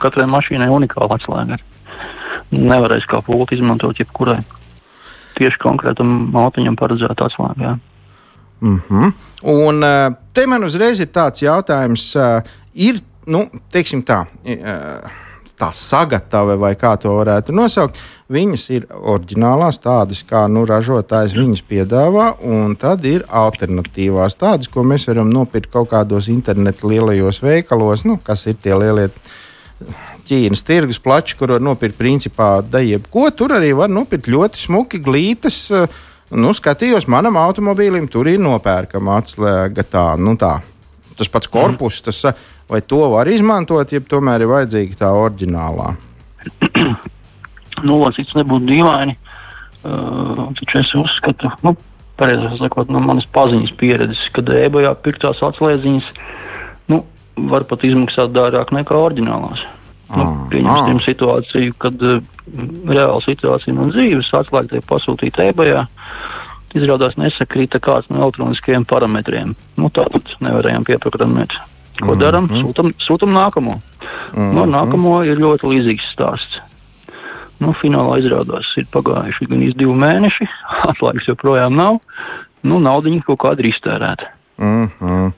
[0.00, 1.58] Katrai mašīnai unikāla atslēga.
[2.50, 4.40] Nevarēs kā pulti izmantot jebkurai.
[5.38, 7.78] Tieši konkrētam autiņam paredzēta atslēga.
[8.60, 9.12] Mm -hmm.
[9.42, 12.42] Un eh, te man uzreiz ir tāds jautājums, eh,
[12.74, 14.26] ir, nu, teiksim tā.
[14.44, 15.10] Uh,
[15.60, 17.98] tā sagatave, vai kā to varētu nosaukt,
[18.32, 24.84] viņas ir oriģinālās, tādas kā nu, ražotājs viņas piedāvā, un tad ir alternatīvās, tādas, ko
[24.86, 29.10] mēs varam nopirkt kaut kādos internetu lielajos veikalos, nu, kas ir tie lielie.
[30.28, 33.24] Ķīnas tirgus plači, kur var nopirkt principā da jebko.
[33.34, 35.64] Tur arī var nopirkt ļoti smuki glītas.
[36.30, 40.58] Nu, skatījos, manam automobīlim tur ir nopērkama atslēga tā, nu tā.
[41.20, 42.08] Tas pats korpus, mm.
[42.08, 42.24] tas
[42.70, 45.88] Vai to var izmantot, ja tomēr ir vajadzīga tā oriģinālā?
[47.86, 49.16] nu, lai cits nebūtu dīvaini,
[49.82, 51.74] uh, taču es uzskatu, nu,
[52.20, 56.12] pareizāk sakot, no manas paziņas pieredzes, kad ebajā pirktās atslēdziņas,
[56.94, 57.02] nu,
[57.50, 59.66] var pat izmaksāt dārgāk nekā oriģinālās.
[60.10, 61.04] Nu, ah, pieņemsim ah.
[61.08, 62.22] situāciju, kad uh,
[62.86, 65.88] reāla situācija no dzīves atslēgta ir pasūtīta ebajā.
[66.74, 69.56] Izrādās nesakrīta kāds no elektroniskajiem parametriem.
[69.76, 71.56] Nu, tātad nevarējām pieprogrammēt
[72.00, 72.20] Ko mm -hmm.
[72.20, 72.48] darām?
[72.48, 73.74] Sūtam, sūtam nākamo.
[73.74, 74.54] Mm -hmm.
[74.54, 76.60] no, nākamo ir ļoti līdzīgs stāsts.
[77.60, 80.48] Nu, finālā izrādās, ir pagājuši gan divi mēneši,
[80.90, 81.98] atslēgas joprojām nav.
[82.62, 84.24] Nu, naudiņa kaut kāda ir iztērēta.
[84.58, 85.32] Mm -hmm.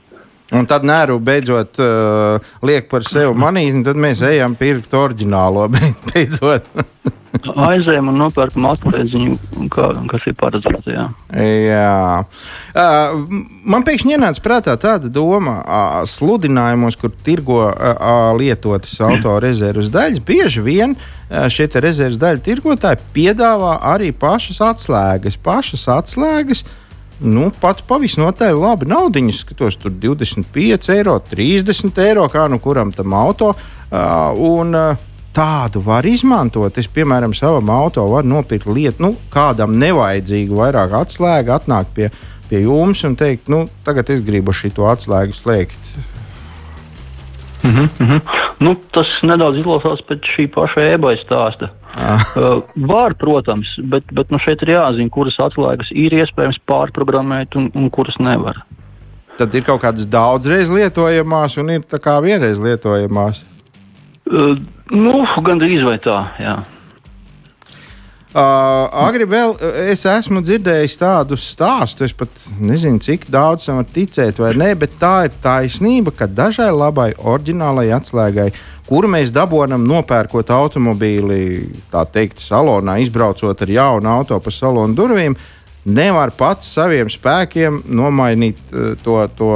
[0.53, 5.69] Un tad nēru beidzot uh, liek par sevi manīt, un tad mēs ejam pirkt oriģinālo
[6.11, 6.69] beidzot.
[7.67, 10.93] Aizējām un nopērkam atslēdziņu, kas ir paredzēta.
[10.93, 11.05] Jā.
[11.41, 11.95] jā.
[12.77, 13.23] Uh,
[13.65, 20.63] man pēkšņi ienāca prātā tāda doma, uh, sludinājumos, kur tirgo uh, lietotas autorezerves daļas, bieži
[20.65, 25.39] vien uh, šie rezerves daļu tirgotāji piedāvā arī pašas atslēgas.
[25.41, 26.63] Pašas atslēgas
[27.23, 33.15] nu, pat pavisnotaļ labi naudiņas, skatos, tur 25 eiro, 30 eiro, kā nu kuram tam
[33.17, 33.53] auto.
[33.93, 36.77] Uh, un, uh, tādu var izmantot.
[36.77, 42.09] Es, piemēram, savam auto varu nopirkt lietu, nu, kādam nevajadzīgu vairāk atslēgu, atnākt pie,
[42.49, 46.12] pie jums un teikt, nu, tagad es gribu šo atslēgu slēgt.
[47.63, 48.21] Mm -hmm, mm -hmm.
[48.59, 51.69] Nu, tas nedaudz izklausās pēc šī paša eBay stāsta.
[52.35, 57.71] uh, var, protams, bet, bet nu, šeit ir jāzina, kuras atslēgas ir iespējams pārprogrammēt un,
[57.75, 58.63] un kuras nevar.
[59.37, 63.43] Tad ir kaut kādas daudzreiz lietojamās un ir tā kā vienreiz lietojamās.
[64.25, 64.57] Uh,
[64.91, 66.57] nu, gan drīz vai tā, jā.
[68.33, 69.51] Uh, Agri vēl
[69.91, 74.71] es esmu dzirdējis tādu stāstu, es pat nezinu, cik daudz tam var ticēt, vai nē,
[74.81, 78.47] bet tā ir taisnība, ka dažai labai oriģinālai atslēgai,
[78.89, 81.43] kuru mēs dabūjam nopērkot automobīli,
[81.93, 85.37] tā teikt, salonā, izbraucot ar jaunu auto pa salonu durvīm,
[85.85, 89.53] nevar pats saviem spēkiem nomainīt uh, to, to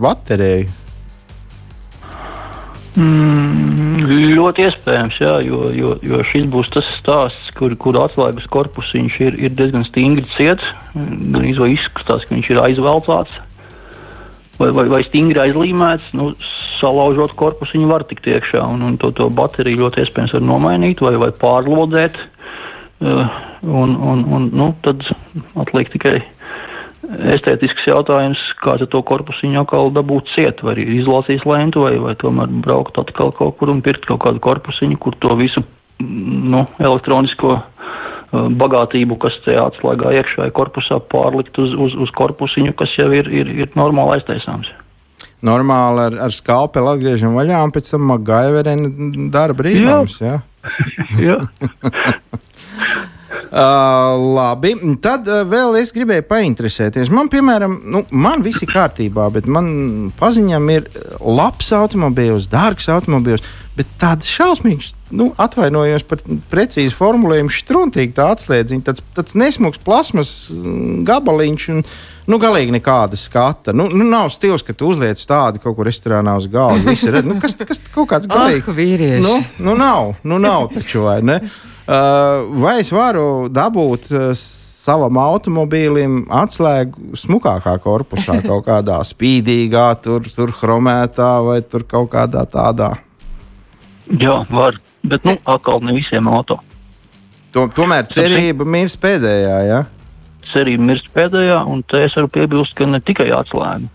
[0.00, 0.72] bateriju.
[2.96, 4.06] Mm,
[4.36, 9.36] ļoti iespējams, jā, jo, jo, jo šis būs tas stāsts, kur, kur atslēgas korpusiņš ir,
[9.48, 10.64] ir diezgan stingri ciets.
[10.94, 13.36] Gan izskatās, ka viņš ir aizvelcāts
[14.56, 16.14] vai, vai, vai stingri aizlīmēts.
[16.16, 16.30] Nu,
[16.80, 21.14] salaužot korpusiņu var tikt iekšā, un, un to, to bateriju ļoti iespējams var nomainīt vai,
[21.20, 22.18] vai pārlodēt.
[22.96, 23.28] Uh,
[23.60, 25.04] un, un, un, nu, tad
[25.60, 26.22] atliek tikai
[27.36, 32.98] estētisks jautājums, kā to korpusiņu atkal dabūt ciet, vai izlasīs lentu, vai, vai tomēr braukt
[33.00, 35.62] atkal kaut kur un pirkt kaut kādu korpusiņu, kur to visu
[36.00, 37.62] nu, elektronisko uh,
[38.32, 43.52] bagātību, kas tajā atslēgā iekšā korpusā, pārlikt uz, uz, uz korpusiņu, kas jau ir, ir,
[43.64, 44.72] ir normāli aiztaisāms.
[45.46, 50.20] Normāli ar, ar skalpeli atgriežam vaļā, un pēc tam Gaiverena dara brīnums.
[50.24, 50.40] Jā.
[51.20, 51.40] jā.
[53.46, 57.12] Uh, labi, tad uh, vēl es gribēju painteresēties.
[57.14, 59.68] Man, piemēram, nu, man viss ir kārtībā, bet man
[60.18, 63.44] paziņām ir labs automobīls, dārgs automobīls,
[63.78, 70.36] bet tāds šausmīgs, nu, atvainojos par precīzu formulējumu, struntīgi tā atslēdziņa, tāds, tāds nesmugs plasmas
[70.50, 71.70] mm, gabaliņš.
[71.76, 71.86] Un,
[72.26, 73.70] Nu, galīgi nekāda skata.
[73.70, 76.82] Nu, nu, nav stils, ka tu uzliec tādu kaut kur restorānā uz galda.
[76.88, 78.64] Visi redz, nu, kas, kas kaut kāds galīgi.
[78.66, 79.22] Ah, vīrieši.
[79.22, 81.38] Nu, nu nav, nu nav taču, vai ne?
[81.86, 91.32] Vai es varu dabūt savam automobīlim atslēgu smukākā korpusā, kaut kādā spīdīgā, tur, tur chromētā
[91.46, 92.92] vai tur kaut kādā tādā?
[94.06, 96.60] Jā, var, bet nu, atkal ne visiem auto.
[97.54, 99.56] To, tomēr cerība mirst pēdējā.
[99.66, 99.80] Ja?
[100.52, 103.88] Cerība mirst pēdējā, un te es varu piebilst, ka ne tikai atslēgu.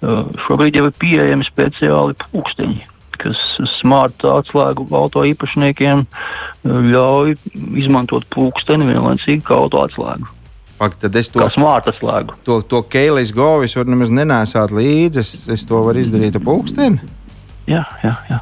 [0.00, 2.89] Uh, šobrīd jau ir pieejami speciāli pulksteņi
[3.20, 3.40] kas
[3.78, 7.36] smart atslēgu auto īpašniekiem eh, ļauj
[7.82, 10.36] izmantot pulksteni vienlaicīgi kā auto atslēgu.
[10.80, 12.38] Pak, tad es to smārta slēgu.
[12.46, 15.20] To, to Keilis Govis var nemaz nenēsāt līdzi.
[15.20, 17.02] Es, es to varu izdarīt ar pulksteni.
[17.68, 18.38] Jā, jā, jā.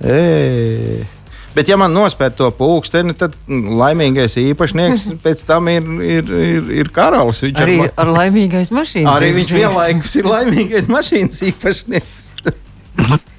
[0.00, 1.04] E.
[1.52, 6.90] Bet, ja man nospēr to pulksteni, tad laimīgais īpašnieks pēc tam ir, ir, ir, ir
[6.94, 7.42] karalis.
[7.44, 9.10] Viņš arī ar, ar laimīgais mašīnas.
[9.16, 12.27] Arī viņš vienlaikus ir laimīgais mašīnas īpašnieks.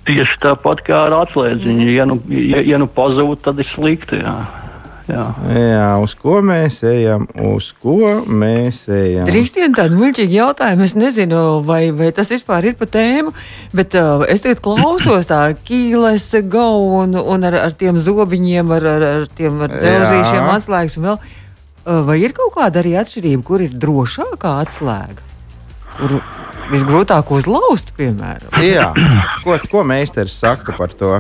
[0.10, 1.92] Tieši tāpat kā ar atslēdziņu.
[1.94, 4.24] Ja nu, ja, ja nu pazūd, tad ir slikti.
[4.24, 4.40] Jā.
[5.10, 5.24] Jā.
[5.50, 7.24] jā, uz ko mēs ejam?
[7.50, 9.26] Uz ko mēs ejam?
[9.26, 10.86] Drīkst vien tādu muļķīgu jautājumu.
[10.86, 13.34] Es nezinu, vai, vai tas vispār ir pa tēmu,
[13.74, 16.68] bet uh, es tagad klausos tā kīles go
[17.00, 21.18] un, un ar, ar tiem zobiņiem, ar, ar, ar tiem dzelzīšiem atslēgas un vēl.
[21.90, 25.26] Uh, vai ir kaut kāda arī atšķirība, kur ir drošākā atslēga?
[25.98, 26.20] Kur
[26.72, 28.54] visgrūtāk uzlauzt, piemēram.
[28.64, 28.92] Jā,
[29.46, 31.20] ko, ko meistars saka par to?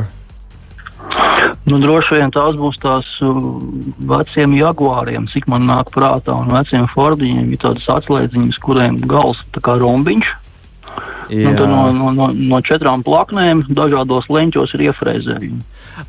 [1.69, 3.39] Nu, droši vien tās būs tās uh,
[4.09, 9.61] veciem jaguāriem, cik man nāk prātā, un veciem fordiņiem ir tādas atslēdziņas, kuriem gals tā
[9.65, 10.31] kā rombiņš.
[11.29, 15.61] Nu, no, no, no, no četrām plaknēm dažādos leņķos ir iefrēzējumi.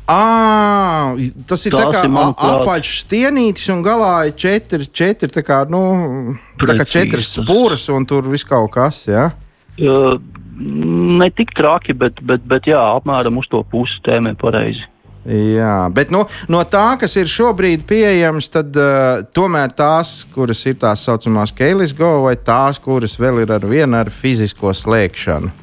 [0.07, 1.13] À,
[1.47, 6.35] tas ir Tās tā kā apaļš stienītis un galā ir četri, četri tā kā, nu,
[6.61, 9.29] tā kā četras spūras un tur viss kaut kas, jā?
[9.31, 9.49] Ja?
[9.81, 10.19] Uh,
[10.61, 14.83] ne tik traki, bet, bet, bet jā, apmēram uz to pusi tēmē pareizi.
[15.21, 20.79] Jā, bet nu, no tā, kas ir šobrīd pieejams, tad uh, tomēr tās, kuras ir
[20.81, 25.53] tās saucamās Keilis Go, vai tās, kuras vēl ir ar vienu ar fizisko slēgšanu?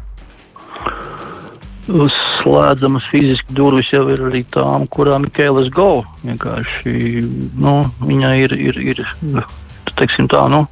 [1.89, 6.05] Slēdzamas fiziski durvis jau ir arī tām, kurām ir Keilis Go.
[6.21, 6.95] Vienkārši
[7.57, 7.75] nu,
[8.05, 9.05] viņa ir, ir, ir
[9.97, 10.67] teiksim tā, nu,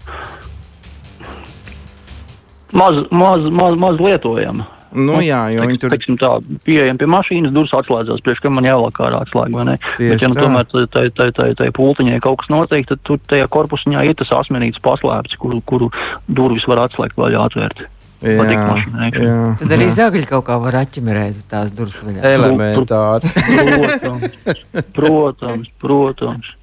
[2.77, 4.69] maz, maz, maz, maz lietojama.
[4.97, 6.31] Nu, jā, jo viņi tur ir tā,
[6.65, 9.65] pieejami pie mašīnas, durvis atslēdzās, priekš kam man jāvelk ārā atslēga,
[9.99, 13.49] Bet, ja nu, tomēr tai, tai, tai, tai pultiņai kaut kas notiek, tad tur tajā
[13.53, 15.91] korpusiņā ir tas asmenīts paslēpts, kuru, kuru
[16.29, 17.85] durvis var atslēgt vai atvērt.
[18.21, 22.23] Tad arī zagļi kaut kā var atķemerēt tās durvis vaļā.
[22.37, 23.33] elementāri.
[23.37, 26.55] Protams, protams, protams.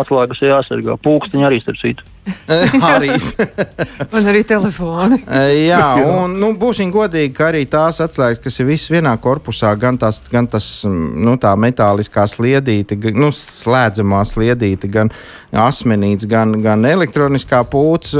[0.00, 0.98] Atslēgas jāsargā.
[1.04, 2.10] Pūkstiņi arī starp citu.
[2.94, 3.10] arī.
[4.16, 5.18] Un arī telefoni.
[5.68, 9.98] Jā, un nu, būsim godīgi, ka arī tās atslēgas, kas ir visas vienā korpusā, gan,
[10.00, 15.12] tās, gan tas, mm, nu, tā metāliskā sliedīte, gan nu, slēdzamā sliedīte, gan
[15.64, 18.14] asmenīts, gan, gan elektroniskā pūts.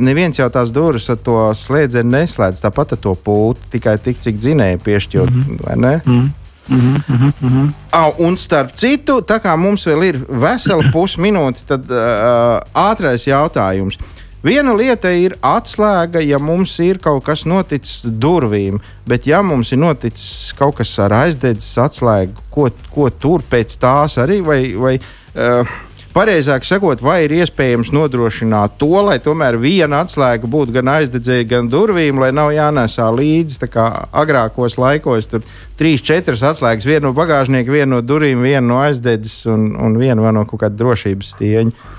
[0.00, 4.38] Neviens jau tās durvis ar to slēdzienu neslēdz, tāpat ar to pūtu, tikai tik, cik
[4.40, 5.66] dzinēja piešķirt, mm -hmm.
[5.66, 6.30] vai ne?
[6.70, 6.76] Mm.
[6.76, 7.72] Mm -hmm, mm -hmm.
[7.90, 13.98] Au, un starp citu, tā kā mums vēl ir vesela pusminūte, tad uh, ātrais jautājums.
[14.44, 19.78] Viena lieta ir atslēga, ja mums ir kaut kas noticis durvīm, bet ja mums ir
[19.78, 25.68] noticis kaut kas ar aizdedzes atslēgu, ko, ko tur pēc tās arī, vai, vai uh,
[26.14, 31.70] pareizāk sakot, vai ir iespējams nodrošināt to, lai tomēr viena atslēga būtu gan aizdedzēja, gan
[31.70, 35.46] durvīm, lai nav jānesā līdzi, agrākos laikos tur
[35.78, 40.34] trīs, četras atslēgas, viena no bagāžnieka, viena no durvīm, viena no aizdedzes un, un viena
[40.34, 41.96] no kaut kāda drošības stieņa.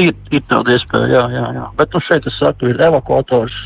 [0.00, 1.64] Ir, ir tāda iespēja, jā, jā, jā.
[1.76, 3.56] Bet nu, šeit es saku, ir evakuators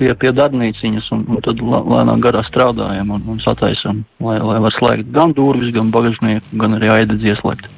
[0.00, 4.58] pie, pie darbnīciņas, un, un tad lē- lēnām garā strādājam un, un sataisam, lai, lai
[4.64, 7.68] var slēgt gan durvis, gan bagāžnieku, gan arī aidedz ieslēgt.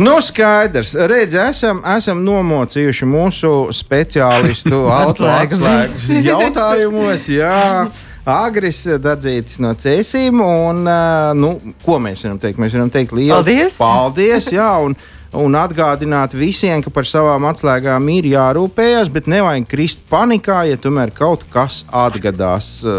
[0.00, 0.94] Nu, skaidrs.
[0.94, 7.26] Redz, esam, esam nomocījuši mūsu speciālistu autoatslēgu jautājumos.
[7.28, 7.90] Jā.
[8.24, 10.40] Agris Dadzītis no Cēsīm.
[10.40, 11.52] Un, ā, nu,
[11.84, 12.62] ko mēs varam teikt?
[12.62, 13.76] Mēs varam teikt lielu Paldies!
[13.82, 14.48] Paldies!
[14.56, 14.96] Jā, un,
[15.36, 21.12] un atgādināt visiem, ka par savām atslēgām ir jārūpējas, bet nevajag krist panikā, ja tomēr
[21.12, 22.78] kaut kas atgadās.
[22.80, 22.98] Ā,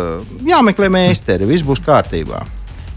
[0.54, 2.46] Jāmeklē mēsteri, viss būs kārtībā.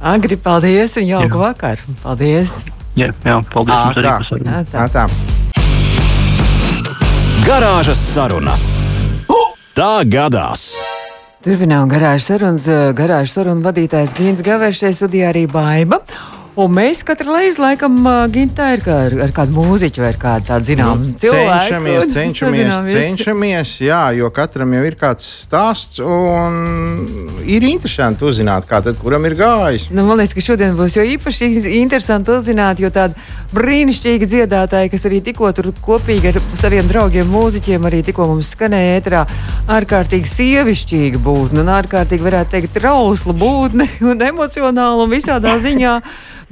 [0.05, 2.01] Agri, paldies un jauku vakaru.
[2.05, 2.59] Paldies!
[2.95, 4.19] Jā, jā paldies arī tā.
[4.39, 4.87] Jā, Tā, tā.
[4.95, 5.05] tā.
[7.45, 8.63] Garāžas sarunas.
[9.75, 10.69] Tā gadās!
[11.45, 12.63] Turpinām garāžas sarunas.
[12.97, 15.99] Garāžas sarunu vadītājs Gins Gavērš, šeit studijā arī Baiba.
[16.55, 17.97] Un mēs katru reizi, laikam,
[18.31, 21.55] gintā ir kā ar, ar kādu mūziķu vai kādu tādu zināmu cilvēku.
[21.65, 28.79] Cenšamies, cenšamies, cenšamies, jā, jo katram jau ir kāds stāsts, un ir interesanti uzzināt, kā
[28.87, 29.89] tad kuram ir gājis.
[29.91, 31.49] Nu, man liekas, ka šodien būs jau īpaši
[31.81, 33.19] interesanti uzzināt, jo tāda
[33.51, 39.01] brīnišķīga dziedātāja, kas arī tikko tur kopīgi ar saviem draugiem, mūziķiem, arī tikko mums skanēja
[39.01, 39.25] ēterā,
[39.75, 45.99] ārkārtīgi sievišķīga būtne un ārkārtīgi, varētu teikt, trausla būtne un emocionāla un visādā ziņā.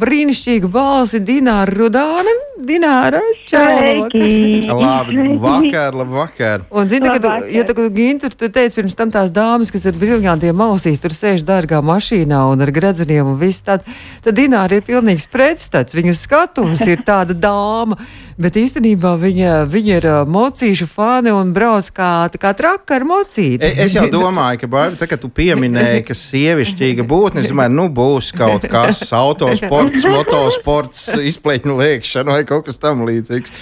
[0.00, 2.32] Brīnišķīga balsi Dināra Rudāne.
[2.62, 3.18] Dināra,
[3.50, 4.06] čau!
[4.82, 6.62] Labi, vakar, labi, vakar.
[6.70, 9.96] Un, zini, kad, tu- ja tu, Gintu, tu teici pirms tam tās dāmas, kas ir
[9.98, 13.82] briljantiem ausīs, tur sēž dārgā mašīnā un ar gredzeniem un viss tad,
[14.22, 15.96] tad Dināra ir pilnīgs pretstats.
[15.98, 17.98] Viņu skatuves ir tāda dāma,
[18.38, 23.58] bet īstenībā viņa, viņa ir mocīšu fani un brauc kā, kā traka ar mocīti.
[23.58, 27.74] E- Es jau domāju, ka, Baiba, tā, kad tu pieminēji, ka sievišķīga būtne, es domāju,
[27.74, 29.81] nu būs kaut kas autosports,
[30.12, 33.54] motosports, izplēķņu liekšana vai kaut kas tam līdzīgs.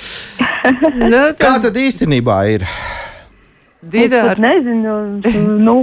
[1.00, 2.66] Nu, Kā tad, tad īstenībā ir?
[3.80, 4.96] Es Dināra, pat nezinu,
[5.64, 5.76] nu,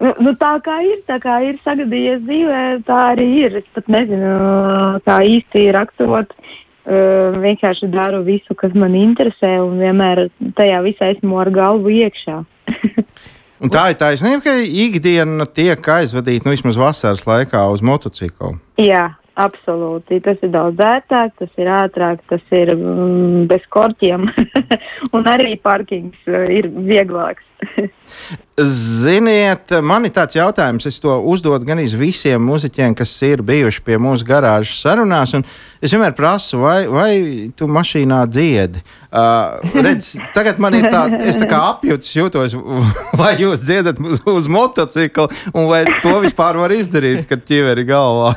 [0.00, 3.58] nu, nu, tā kā ir, tā kā ir sagadījies dzīvē, tā arī ir.
[3.60, 4.32] Es pat nezinu,
[5.04, 6.32] kā īsti raksturot.
[6.90, 10.24] Uh, vienkārši daru visu, kas man interesē, un vienmēr
[10.56, 12.38] tajā visā esmu ar galvu iekšā.
[13.60, 18.54] Un tā ir taisnība, ka ikdiena tiek aizvadīta nu, vismaz vasaras laikā uz motociklu.
[18.80, 20.22] Jā, absolūti.
[20.24, 24.24] Tas ir daudz ērtāk, tas ir ātrāk, tas ir mm, bez korķiem,
[25.16, 27.44] un arī parkings uh, ir vieglāks.
[28.60, 33.96] Ziniet, man ir tāds jautājums, es to uzdodu gan visiem muzeķiem, kas ir bijuši pie
[34.02, 35.32] mūsu garāžas sarunās.
[35.38, 35.46] un
[35.80, 37.12] Es vienmēr prasu, vai, vai
[37.56, 38.82] tu mašīnā dziedi.
[39.10, 42.52] Uh, redz, tagad man ir tā, es tā kā apjūts, jūtos,
[43.16, 48.34] vai jūs dziedat uz, uz motocikla, un vai to vispār var izdarīt, kad ķiveri galvā.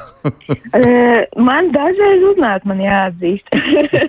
[1.49, 3.51] Man dažreiz uznāk, man jāatzīst.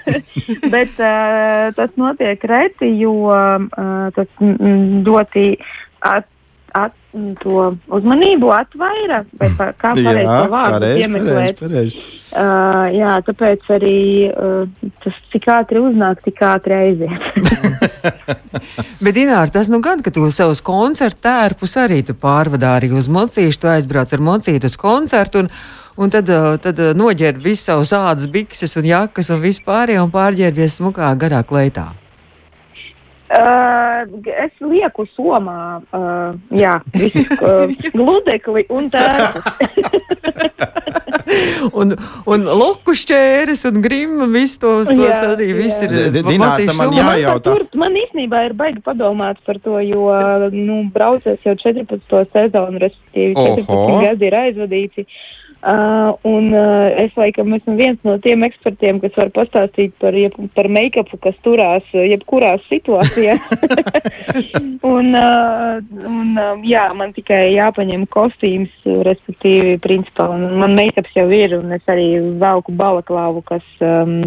[0.74, 5.49] Bet uh, tas notiek reti, jo uh, tas mm, ļoti
[6.05, 6.29] at,
[6.75, 6.97] at,
[7.43, 7.59] to
[7.95, 9.23] uzmanību atvaira.
[9.38, 11.61] Vai pa, kā pareizi to vārdu pareizi, piemeklēt?
[11.61, 12.03] pareizi.
[12.35, 13.99] Uh, jā, tāpēc arī
[14.31, 17.29] uh, tas cik ātri uznāk, tik ātri aiziet.
[19.05, 23.11] Bet, Dināra, tas nu gan, ka tu savus koncertu tērpus arī tu pārvadā arī uz
[23.11, 25.47] mocīšu, tu aizbrauc ar mocītu uz koncertu.
[25.47, 25.55] Un,
[25.95, 30.11] Un tad, uh, tad uh, noģērb visu savus ādas, bikses un jakas un vispārējo un
[30.11, 31.93] pārģērbies smukā garā kleitā.
[33.35, 34.05] Uh,
[34.44, 39.40] es lieku somā, uh, jā, visu uh, gludekli un tērpu.
[41.81, 41.96] un,
[42.31, 45.88] un loku šķēres un grimma, viss tos, tos Jā, arī viss jā.
[45.88, 46.15] ir.
[46.15, 47.42] Dināta, man Man, Jājautā.
[47.42, 50.06] tā tur, man īstenībā ir baigi padomāt par to, jo,
[50.54, 52.04] nu, braucies jau 14.
[52.31, 54.02] sezonu, respektīvi 14 Oho.
[54.04, 55.09] gadi ir aizvadīti.
[55.09, 55.34] Uh,
[55.65, 60.69] un uh, es laikam esmu viens no tiem ekspertiem, kas var pastāstīt par, jeb, par
[60.69, 63.46] make-upu, kas turās uh, jebkurās situācijās.
[64.94, 71.17] un, uh, un uh, jā, man tikai jāpaņem kostīms, uh, respektīvi, principā, un man make-ups
[71.17, 72.10] jau ir, un es arī
[72.40, 74.21] velku balaklāvu, kas um,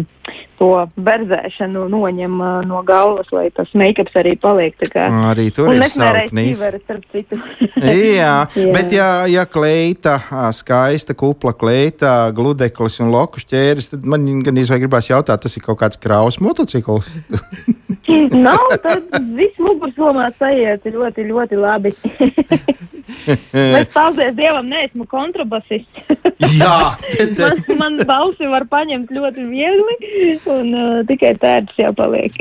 [0.58, 0.70] to
[1.06, 5.06] berzēšanu noņem uh, no galvas, lai tas make-ups arī paliek kā.
[5.30, 6.54] Arī tur un ir es savu nereiz knifu.
[6.56, 7.40] ķiveru, starp citu.
[8.18, 8.72] Jā, Jā.
[8.74, 10.18] bet ja, ja kleita,
[10.56, 15.64] skaista kupla kleita, gludeklis un loku šķēris, tad man gan izvēl gribās jautāt, tas ir
[15.64, 17.08] kaut kāds kraus motocikls.
[18.48, 21.92] Nav, tad viss mugursolmā sajiet ļoti, ļoti labi.
[23.78, 26.04] es paldies Dievam, neesmu kontrabasists.
[26.60, 27.42] Jā, te, te.
[27.42, 29.96] man, man balsi var paņemt ļoti viegli,
[30.54, 32.36] un uh, tikai tērts jāpaliek.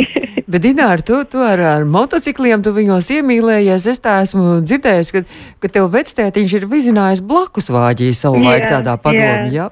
[0.45, 3.87] Bet, Dinār, tu, tu ar, ar motocikliem, tu viņos iemīlējies.
[3.93, 5.23] Es tā esmu dzirdējis, ka,
[5.63, 9.49] ka tev vectētiņš ir vizinājis blakus vāģī savu Jā, laiku tādā padomu.
[9.55, 9.71] Jā.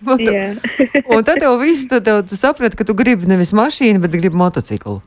[0.00, 0.48] Un tad- Jā.
[1.12, 4.36] Un tad tev viss, tad tev, tu saprati, ka tu gribi nevis mašīnu, bet gribi
[4.40, 5.00] motociklu.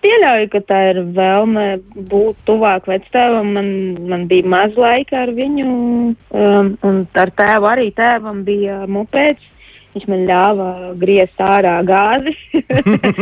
[0.00, 1.66] Pieļauju, ka tā ir vēlme
[2.08, 3.52] būt tuvāk vectēvam.
[3.56, 3.70] Man,
[4.08, 9.44] man bija maz laika ar viņu, um, un ar tēvu arī tēvam bija mopēds.
[9.90, 10.66] Viņš man ļāva
[11.02, 12.30] griezt ārā gāzi.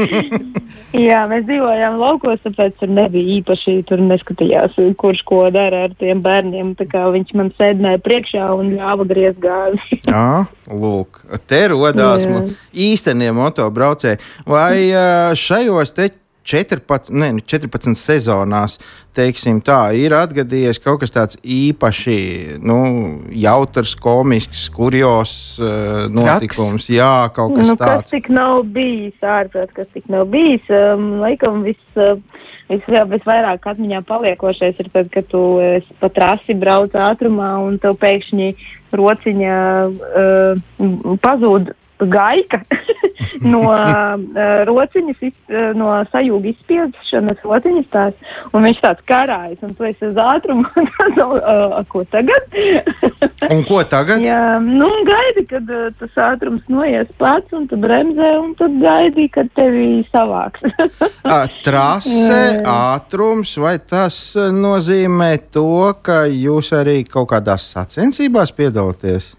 [1.09, 6.21] Jā, mēs dzīvojām laukos, tāpēc tur nebija īpaši, tur neskatījās, kurš ko dara ar tiem
[6.25, 6.75] bērniem.
[6.77, 9.99] Viņš man sēdināja priekšā un ļāva griezt gāzi.
[10.13, 14.21] Jā, lūk, te mo- īstenie motobraucēji.
[14.45, 14.93] Vai
[15.41, 16.11] šajos te
[16.49, 18.79] 14, ne, nu, 14 sezonās,
[19.17, 22.19] teiksim tā, ir atgadījies kaut kas tāds īpaši
[22.65, 22.79] nu,
[23.37, 26.89] jautrs, komisks, kurjos uh, notikums?
[26.93, 28.15] Jā, kaut kas nu, kas tāds.
[28.15, 30.65] tik nav bijis, ārprāt, kas tik nav bijis.
[30.73, 31.85] Um, laikam viss.
[31.99, 32.17] Uh,
[32.69, 35.41] Vis, visvairāk atmiņā paliekošais ir tad, kad tu
[36.03, 38.49] pa trasi brauc ātrumā un tev pēkšņi
[38.93, 39.55] rociņa
[39.89, 41.73] uh, pazūd
[42.07, 42.63] gaika
[43.53, 44.19] no uh,
[44.69, 50.09] rociņas, iz, uh, no sajūga izspiešanas rociņas tās, un viņš tāds karājas, un tu esi
[50.09, 50.67] uz ātrumu,
[50.99, 52.59] tad, uh, ko tagad?
[53.51, 54.23] Un ko tagad?
[54.25, 59.29] Jā, nu, gaidi, kad uh, tas ātrums noies pats, un tu bremzē, un tad gaidi,
[59.35, 60.65] kad tevi savāks.
[61.25, 65.69] Ā, Trase, ātrums, vai tas nozīmē to,
[66.03, 69.38] ka jūs arī kaut kādās sacensībās piedalāties?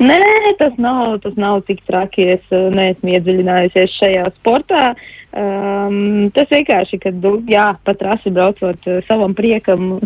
[0.00, 0.18] Nē,
[0.60, 2.26] tas nav, tas nav tik traki.
[2.36, 4.92] Es uh, neesmu iedziļinājusies šajā sportā.
[5.30, 10.00] Um, tas vienkārši, kad, nu, jā, pat rasi braucot uh, savam priekam,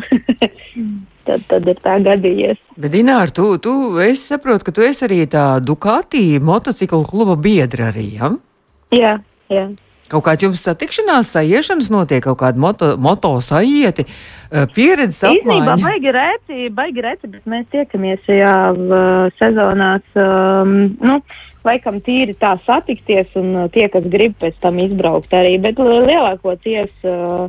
[1.27, 2.61] tad, tad ir tā gadījies.
[2.77, 7.89] Bet, Dinār, tu, tu es saprotu, ka tu esi arī tā Ducati motociklu kluba biedra
[7.93, 8.35] arī, ja?
[8.95, 9.17] Jā,
[9.53, 9.71] jā.
[10.13, 15.77] Kaut kāds jums satikšanās, sajiešanas notiek, kaut kāda moto, moto sajieti, eh, Īstenībā apmaiņa.
[15.81, 18.99] baigi rēti, baigi rēti, bet mēs tiekamies jā, v,
[19.41, 21.17] sezonās, um, nu,
[21.65, 26.05] laikam tīri tā satikties un uh, tie, kas grib pēc tam izbraukt arī, bet li-
[26.11, 27.49] lielākoties uh,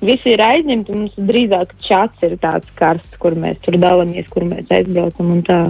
[0.00, 4.70] visi ir aizņemti, mums drīzāk čats ir tāds karsts, kur mēs tur dalāmies, kur mēs
[4.70, 5.62] aizbraucam un tā.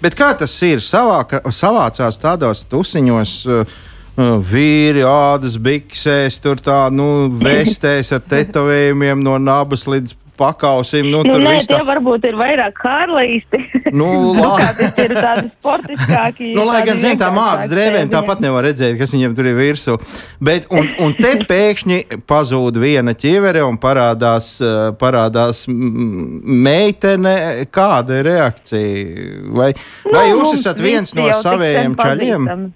[0.00, 0.80] Bet kā tas ir?
[0.80, 3.34] Savāka, savācās tādos tusiņos.
[3.44, 3.82] Uh,
[4.16, 11.06] Vīri, ādas biksēs, tur tā, nu, vestēs ar tetovējumiem no nabas līdz pakausim.
[11.10, 13.60] Nu, Nu, nē, viss tie tā, varbūt ir vairāk hārleisti.
[13.98, 16.52] nu, la, Tas ir tādi sportiskāki.
[16.56, 19.96] Nu, lai gan zem tā mākslas drēbēm, tāpat nevar redzēt, kas viņam tur ir virsū.
[20.44, 22.00] Bet, un, un te pēkšņi
[22.30, 27.36] pazūd viena ķivere un parādās, eh, parādās meitene.
[27.74, 29.42] Kāda ir reakcija?
[29.54, 29.72] Vai,
[30.06, 31.98] vai Nu, jūs mums esat viens no sen čaļiem?
[31.98, 32.72] pazīstami.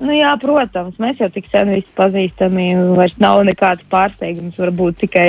[0.00, 2.70] Nu, jā, protams, mēs jau tik sen visi pazīstami.
[2.96, 4.56] Vairs nav nekāds pārsteigums.
[4.60, 5.28] Varbūt tikai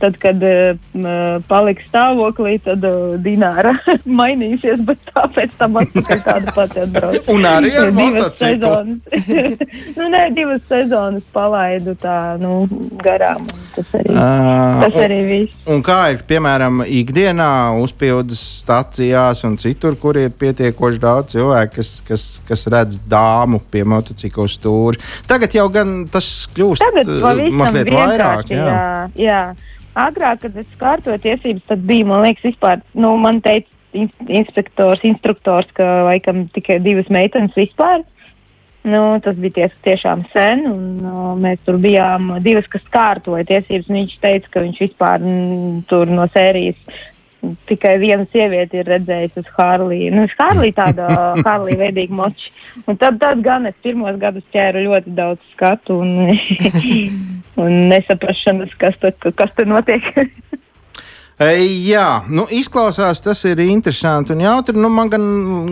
[0.00, 3.74] tad, kad uh, paliks stāvoklī, tad uh, dināra
[4.20, 7.30] mainīsies, bet tāpēc tam atpakaļ tāda pati atbrauc.
[7.32, 8.74] Un arī ar Divas motociklu.
[8.74, 9.00] sezonas.
[9.98, 12.62] nu, nē, divas sezonas palaidu tā, nu,
[13.04, 13.44] garām.
[13.44, 14.26] un Tas arī, Ā,
[14.82, 15.58] tas arī viss.
[15.70, 21.92] Un kā ir, piemēram, ikdienā uzpildes stācijās un citur, kur ir pietiekoši daudz cilvēku, kas,
[22.06, 25.00] kas, kas redz dāmu pie motocikla stūra.
[25.30, 28.50] Tagad jau gan tas kļūst Tagad eh, mazliet vairāk.
[28.50, 28.80] vienkārši, jā.
[29.30, 29.42] jā.
[30.00, 35.04] Agrāk, kad es kārtoju tiesības, tad bija, man liekas, vispār, nu, man teica in- inspektors,
[35.04, 38.04] instruktors, ka laikam tikai divas meitenes vispār.
[38.80, 43.90] Nu, tas bija ties, tiešām sen, un uh, mēs tur bijām divas, kas kārtoja tiesības.
[43.92, 46.78] Viņš teica, ka viņš vispār m, tur no sērijas
[47.68, 50.12] tikai viena sieviete ir redzējusi uz Hārliju.
[50.14, 51.08] Nu, uz Hārliju tāda
[51.46, 52.52] Hārlija veidīga moči.
[52.86, 56.32] Un tad, tad gan es pirmos gadus ķēru ļoti daudz skatu un,
[57.58, 60.06] un nesaprašanas, kas te, kas te notiek.
[61.40, 64.76] Jā, nu, izklausās, tas ir interesanti un jautri.
[64.76, 65.22] Nu, man gan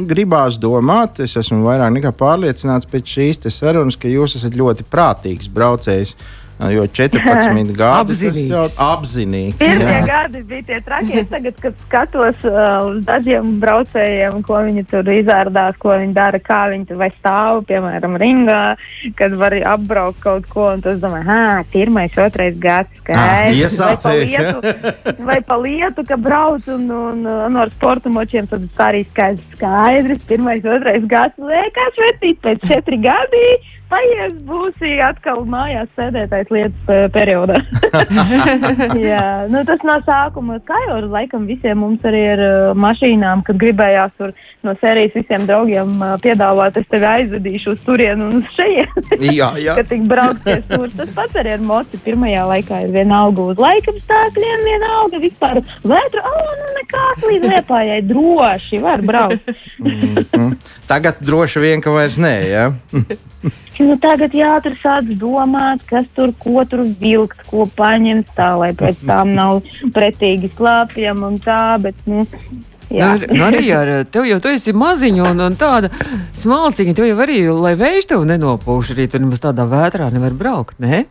[0.08, 5.50] gribās domāt, es esmu vairāk nekā pārliecināts pēc šīs sarunas, ka jūs esat ļoti prātīgs
[5.52, 6.14] braucējs.
[6.58, 8.48] Jo 14 gadi Apzinīgs.
[8.50, 9.52] tas jau apzinīgi.
[9.60, 11.22] Pirmie gadi bija tie trakie.
[11.30, 16.64] Tagad, kad skatos uh, uz dažiem braucējiem, ko viņi tur izārdās, ko viņi dara, kā
[16.72, 18.62] viņi tur vai stāv, piemēram, ringā,
[19.20, 20.66] kad var apbraukt kaut ko.
[20.82, 23.56] Tas domāju, ah, pirmais, otrais gads, Ah, skaidrs.
[23.62, 28.50] iesācies, vai, pa lietu, vai pa lietu, ka brauc un, un, un ar sporta močiem,
[28.50, 29.46] tad tas arī skaidrs.
[29.54, 33.46] Skaidrs, pirmais, otrais gads, liekas, vērtīt pēc četri gadi.
[33.88, 37.56] Paies, būsi atkal mājās sēdētais lietas eh, periodā.
[39.10, 43.56] Jā, nu tas no sākuma, kā jau laikam visiem mums arī ar uh, mašīnām, kad
[43.60, 44.34] gribējās tur
[44.66, 49.04] no sērijas visiem draugiem uh, piedāvāt, es tevi aizvedīšu uz turienu un uz šejienu.
[49.24, 49.76] Jā, jā.
[49.80, 50.84] Ka tik braukties tur.
[50.98, 56.26] Tas pats arī ar moci pirmajā laikā ir vienalga uz laikapstākļiem, vienalga vispār vētru.
[56.28, 59.48] O, nu nekās līdz liepājai droši var braukt.
[59.80, 60.52] Mhm.
[60.90, 62.34] Tagad droši vien, ka vairs nē.
[62.52, 62.68] Ja?
[63.78, 69.04] Nu, tagad jātur sāc domāt, kas tur, ko tur vilkt, ko paņemt tā, lai pēc
[69.06, 69.60] tam nav
[69.94, 72.24] pretīgi slāpjam un tā, bet, nu,
[72.92, 73.10] jā.
[73.20, 75.90] Nu, nu arī ar tevi, jo tu esi maziņa un, un tāda
[76.36, 76.94] smalciņa.
[76.96, 81.04] Tev jau arī, lai vējš tev nenopūš, arī tur nemaz tādā vētrā nevar braukt, ne?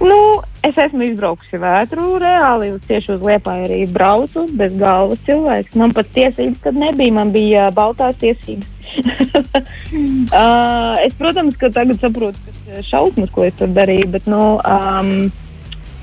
[0.00, 0.18] Nu,
[0.64, 5.76] es esmu izbraukusi vētru reāli, uz tieši uz liepā arī braucu, bez galvas cilvēks.
[5.80, 8.68] Man pat tiesības tad nebija, man bija ā, baltās tiesības.
[10.34, 14.42] uh, es, protams, ka tagad saprotu, kas ir šausmas, ko es tur darīju, bet, nu,
[14.58, 15.30] um,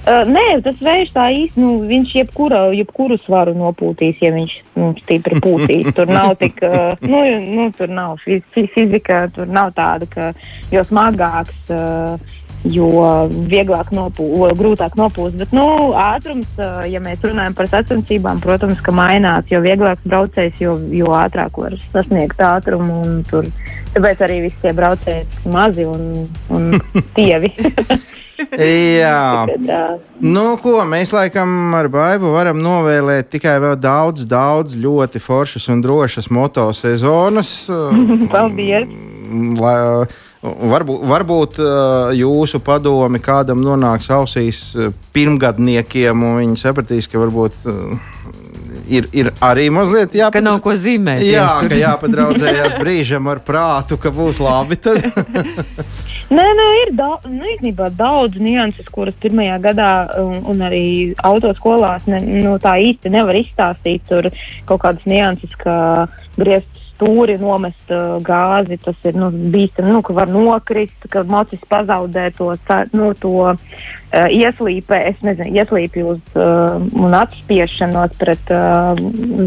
[0.08, 4.94] Uh, nē, tas vējš tā īsti, nu, viņš jebkura, jebkuru svaru nopūtīs, ja viņš nu,
[5.04, 5.90] stipri pūtīs.
[5.98, 10.30] Tur nav tik, uh, nu, nu, tur nav fiz fizika, tur nav tāda, ka
[10.72, 12.38] jo smagāks, uh,
[12.72, 12.88] jo
[13.52, 15.36] vieglāk nopūst, grūtāk nopūst.
[15.42, 15.68] Bet, nu,
[16.00, 21.12] ātrums, uh, ja mēs runājam par sacensībām, protams, ka mainās, jo vieglāks braucējs, jo, jo
[21.20, 23.02] ātrāk var sasniegt ātrumu.
[23.04, 23.52] un Tur,
[23.92, 26.72] tāpēc arī visi tie braucēji mazi un, un
[27.20, 27.52] tievi.
[28.38, 29.48] Jā.
[30.22, 35.82] Nu, ko mēs laikam ar Baibu varam novēlēt tikai vēl daudz, daudz ļoti foršas un
[35.86, 37.54] drošas motosezonas.
[38.34, 38.90] Paldies!
[39.58, 39.78] Lai,
[40.42, 47.68] varbūt, varbūt uh, jūsu padomi kādam nonāks ausīs uh, pirmgadniekiem, un viņi sapratīs, ka varbūt
[47.68, 48.14] uh,
[48.90, 50.46] ir, ir arī mazliet Ka jāpad...
[50.46, 51.24] nav ko zīmēt.
[51.28, 54.80] Jā, ka jāpadraudzējās brīžam ar prātu, ka būs labi.
[54.82, 55.06] Tad.
[56.38, 60.88] Nē, nē, ir daudz, nu, īstenībā daudz nianses, kuras pirmajā gadā un, un arī
[61.24, 64.04] autoskolās ne, nu, tā īsti nevar izstāstīt.
[64.10, 64.28] Tur
[64.68, 65.78] kaut kādas nianses, kā
[66.36, 71.62] griezt stūri, nomest uh, gāzi, tas ir nu, bīstami, nu, ka var nokrist, ka mocis
[71.70, 73.56] pazaudē to, tā, nu, to uh,
[74.14, 78.98] ieslīpē, es nezinu, ieslīpju uz uh, un atspiešanos pret uh,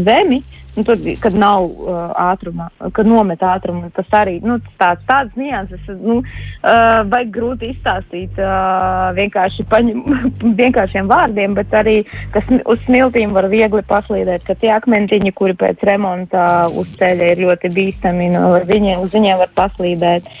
[0.07, 0.41] zemi.
[0.75, 5.81] Nu, tur, kad nav uh, ātruma, kad nomet ātrumu, tas arī nu, tāds, tāds nianses.
[5.99, 9.99] Nu, uh, vajag grūti izstāstīt uh, vienkārši paņem,
[10.61, 11.97] vienkāršiem vārdiem, bet arī,
[12.31, 17.45] kas uz smiltīm var viegli paslīdēt, ka tie akmentiņi, kuri pēc remonta uz ceļa ir
[17.49, 20.31] ļoti bīstami, nu, viņiem, uz viņiem var paslīdēt.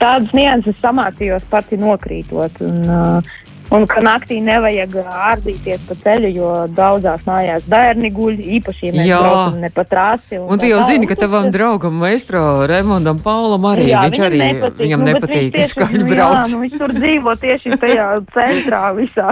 [0.00, 2.56] Tādas nianses samācījos pati nokrītot.
[2.64, 3.34] Un, uh,
[3.72, 9.06] Un ka naktī nevajag ārdīties pa ceļu, jo daudzās mājās bērni guļ, īpaši, ja mēs
[9.08, 9.18] Jā.
[9.24, 10.38] braucam ne pa trāsi.
[10.38, 14.26] Un tu jau tā zini, ka tavam draugam, maestro Raimondam Paulam arī Jā, viņš viņam
[14.28, 14.82] arī nepatīk.
[14.84, 16.36] viņam Nu, nepatīk viņš tieši- skaļi nu, brauc.
[16.36, 18.06] Jā, nu, viņš tur dzīvo tieši tajā
[18.36, 19.28] centrā visā.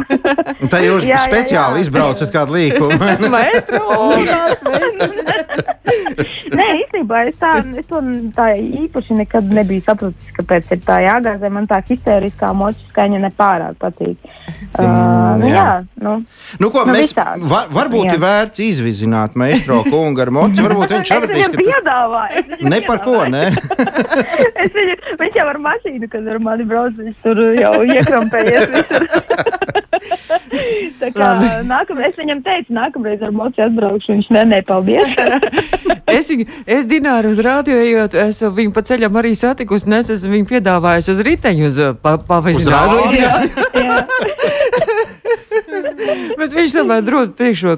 [0.63, 1.85] Un Tā jūs Jā, jā, speciāli jā.
[1.87, 2.99] izbraucat kādu līkumu.
[3.37, 3.85] Maestro,
[4.27, 4.99] tās mēs.
[6.57, 8.01] Nē, īstenībā es, tā, es to
[8.37, 11.51] tā īpaši nekad nebiju sapratis, kāpēc ir tā jāgāzē.
[11.53, 14.22] Man tā histēriskā moča skaņa nepārāk patīk.
[14.73, 14.85] Uh,
[15.39, 15.55] nu, jā.
[15.55, 16.13] jā, nu.
[16.61, 17.45] Nu, ko, Nu, mēs, visādi.
[17.51, 18.15] var, varbūt Jā.
[18.17, 20.65] ir vērts izvizināt maestro kungu ar mocu.
[20.65, 22.71] Varbūt viņš sapratīs, viņam ka tu- piedāvāju.
[22.73, 23.45] ne par ko, ne?
[24.65, 28.67] es viņu, viņš jau ar mašīnu, kad ar mani brauc, viņš tur jau iekrampējies.
[31.03, 31.29] Tā kā
[31.69, 35.13] nākamreiz es viņam teicu, nākamreiz ar moci atbraukšu, viņš nē, nē, paldies.
[36.13, 40.11] Es, viņu, es dināru uz rādio, ejot, es viņu pa ceļam arī satikusi, un es
[40.13, 42.99] esmu viņu piedāvājusi uz riteņu, uz pa, pavažināru.
[43.07, 43.31] rādio?
[46.39, 47.77] Bet viņš tomēr drod priekšro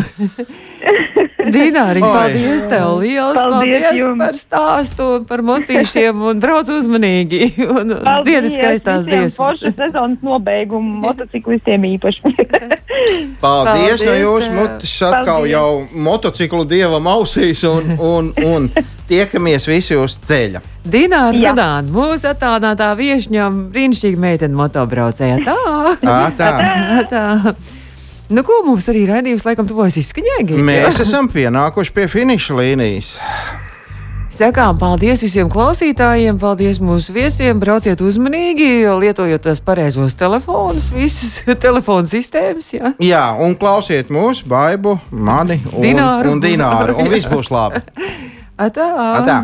[1.46, 2.00] Oi.
[2.12, 2.86] paldies tev!
[3.02, 4.18] Liels Paldies paldies, jums.
[4.20, 7.94] par stāstu, par mocīšiem un brauc uzmanīgi un
[8.26, 9.36] dziedi skaistās dziesmas.
[9.38, 12.22] Forša sezonas nobeigumu motociklistiem īpaši.
[12.26, 15.52] Paldies, Paldies no jūsu mutes atkal Paldies.
[15.54, 18.68] jau motociklu dievam ausīs un, un, un
[19.10, 20.62] tiekamies visi uz ceļa.
[20.86, 21.32] Dināra.
[21.34, 25.40] Rudāna, mūsu attālinātā viešņa, brīnišķīga meitene motobraucējā.
[25.46, 25.56] Tā,
[26.02, 26.50] Tā, tā.
[27.10, 27.24] tā.
[28.28, 30.58] Nu, ko mums arī raidījums laikam tuvojas izskaņēgi?
[30.66, 33.12] Mēs esam pienākuši pie finiša līnijas.
[34.36, 37.60] Sakām paldies visiem klausītājiem, paldies mūsu viesiem.
[37.62, 38.66] Brauciet uzmanīgi,
[38.98, 42.72] lietojot tos pareizos telefonus, visas telefonu sistēmas.
[42.74, 42.90] Jā.
[42.98, 46.34] Jā, un klausiet mūsu, baibu, mani un Dināru.
[46.34, 47.84] un dināru, un viss būs labi.
[48.58, 48.90] Atā.
[49.22, 49.38] Atā.